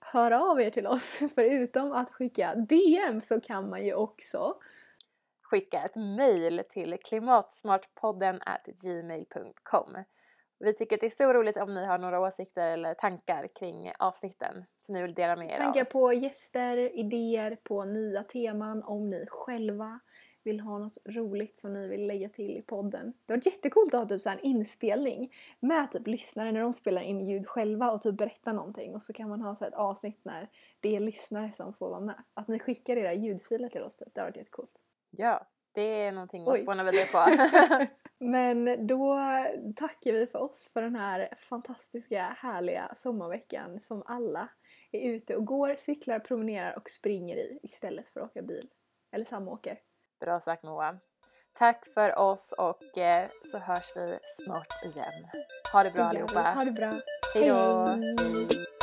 [0.00, 4.56] höra av er till oss, förutom att skicka DM så kan man ju också
[5.54, 9.96] Skicka ett mejl till klimatsmartpodden at gmail.com.
[10.64, 13.92] Vi tycker att det är så roligt om ni har några åsikter eller tankar kring
[13.98, 15.84] avsnitten som ni vill dela med er Tankar av.
[15.84, 20.00] på gäster, idéer på nya teman om ni själva
[20.44, 23.12] vill ha något roligt som ni vill lägga till i podden.
[23.26, 27.02] Det var jättecoolt att ha typ så en inspelning med typ lyssnare när de spelar
[27.02, 30.20] in ljud själva och typ berättar någonting och så kan man ha så ett avsnitt
[30.24, 30.48] när
[30.80, 32.22] det är lyssnare som får vara med.
[32.34, 34.78] Att ni skickar era ljudfiler till oss typ, det har varit jättecoolt.
[35.10, 37.86] Ja, det är någonting att spåna vidare på.
[38.18, 39.18] Men då
[39.76, 44.48] tackar vi för oss för den här fantastiska härliga sommarveckan som alla
[44.92, 48.68] är ute och går, cyklar, promenerar och springer i istället för att åka bil.
[49.12, 49.78] Eller samåker.
[50.20, 50.98] Bra sagt Moa.
[51.52, 55.28] Tack för oss och eh, så hörs vi snart igen.
[55.72, 56.40] Ha det bra allihopa.
[56.40, 56.92] Ha det bra.
[57.34, 57.86] Hej då!
[57.86, 58.73] Hej.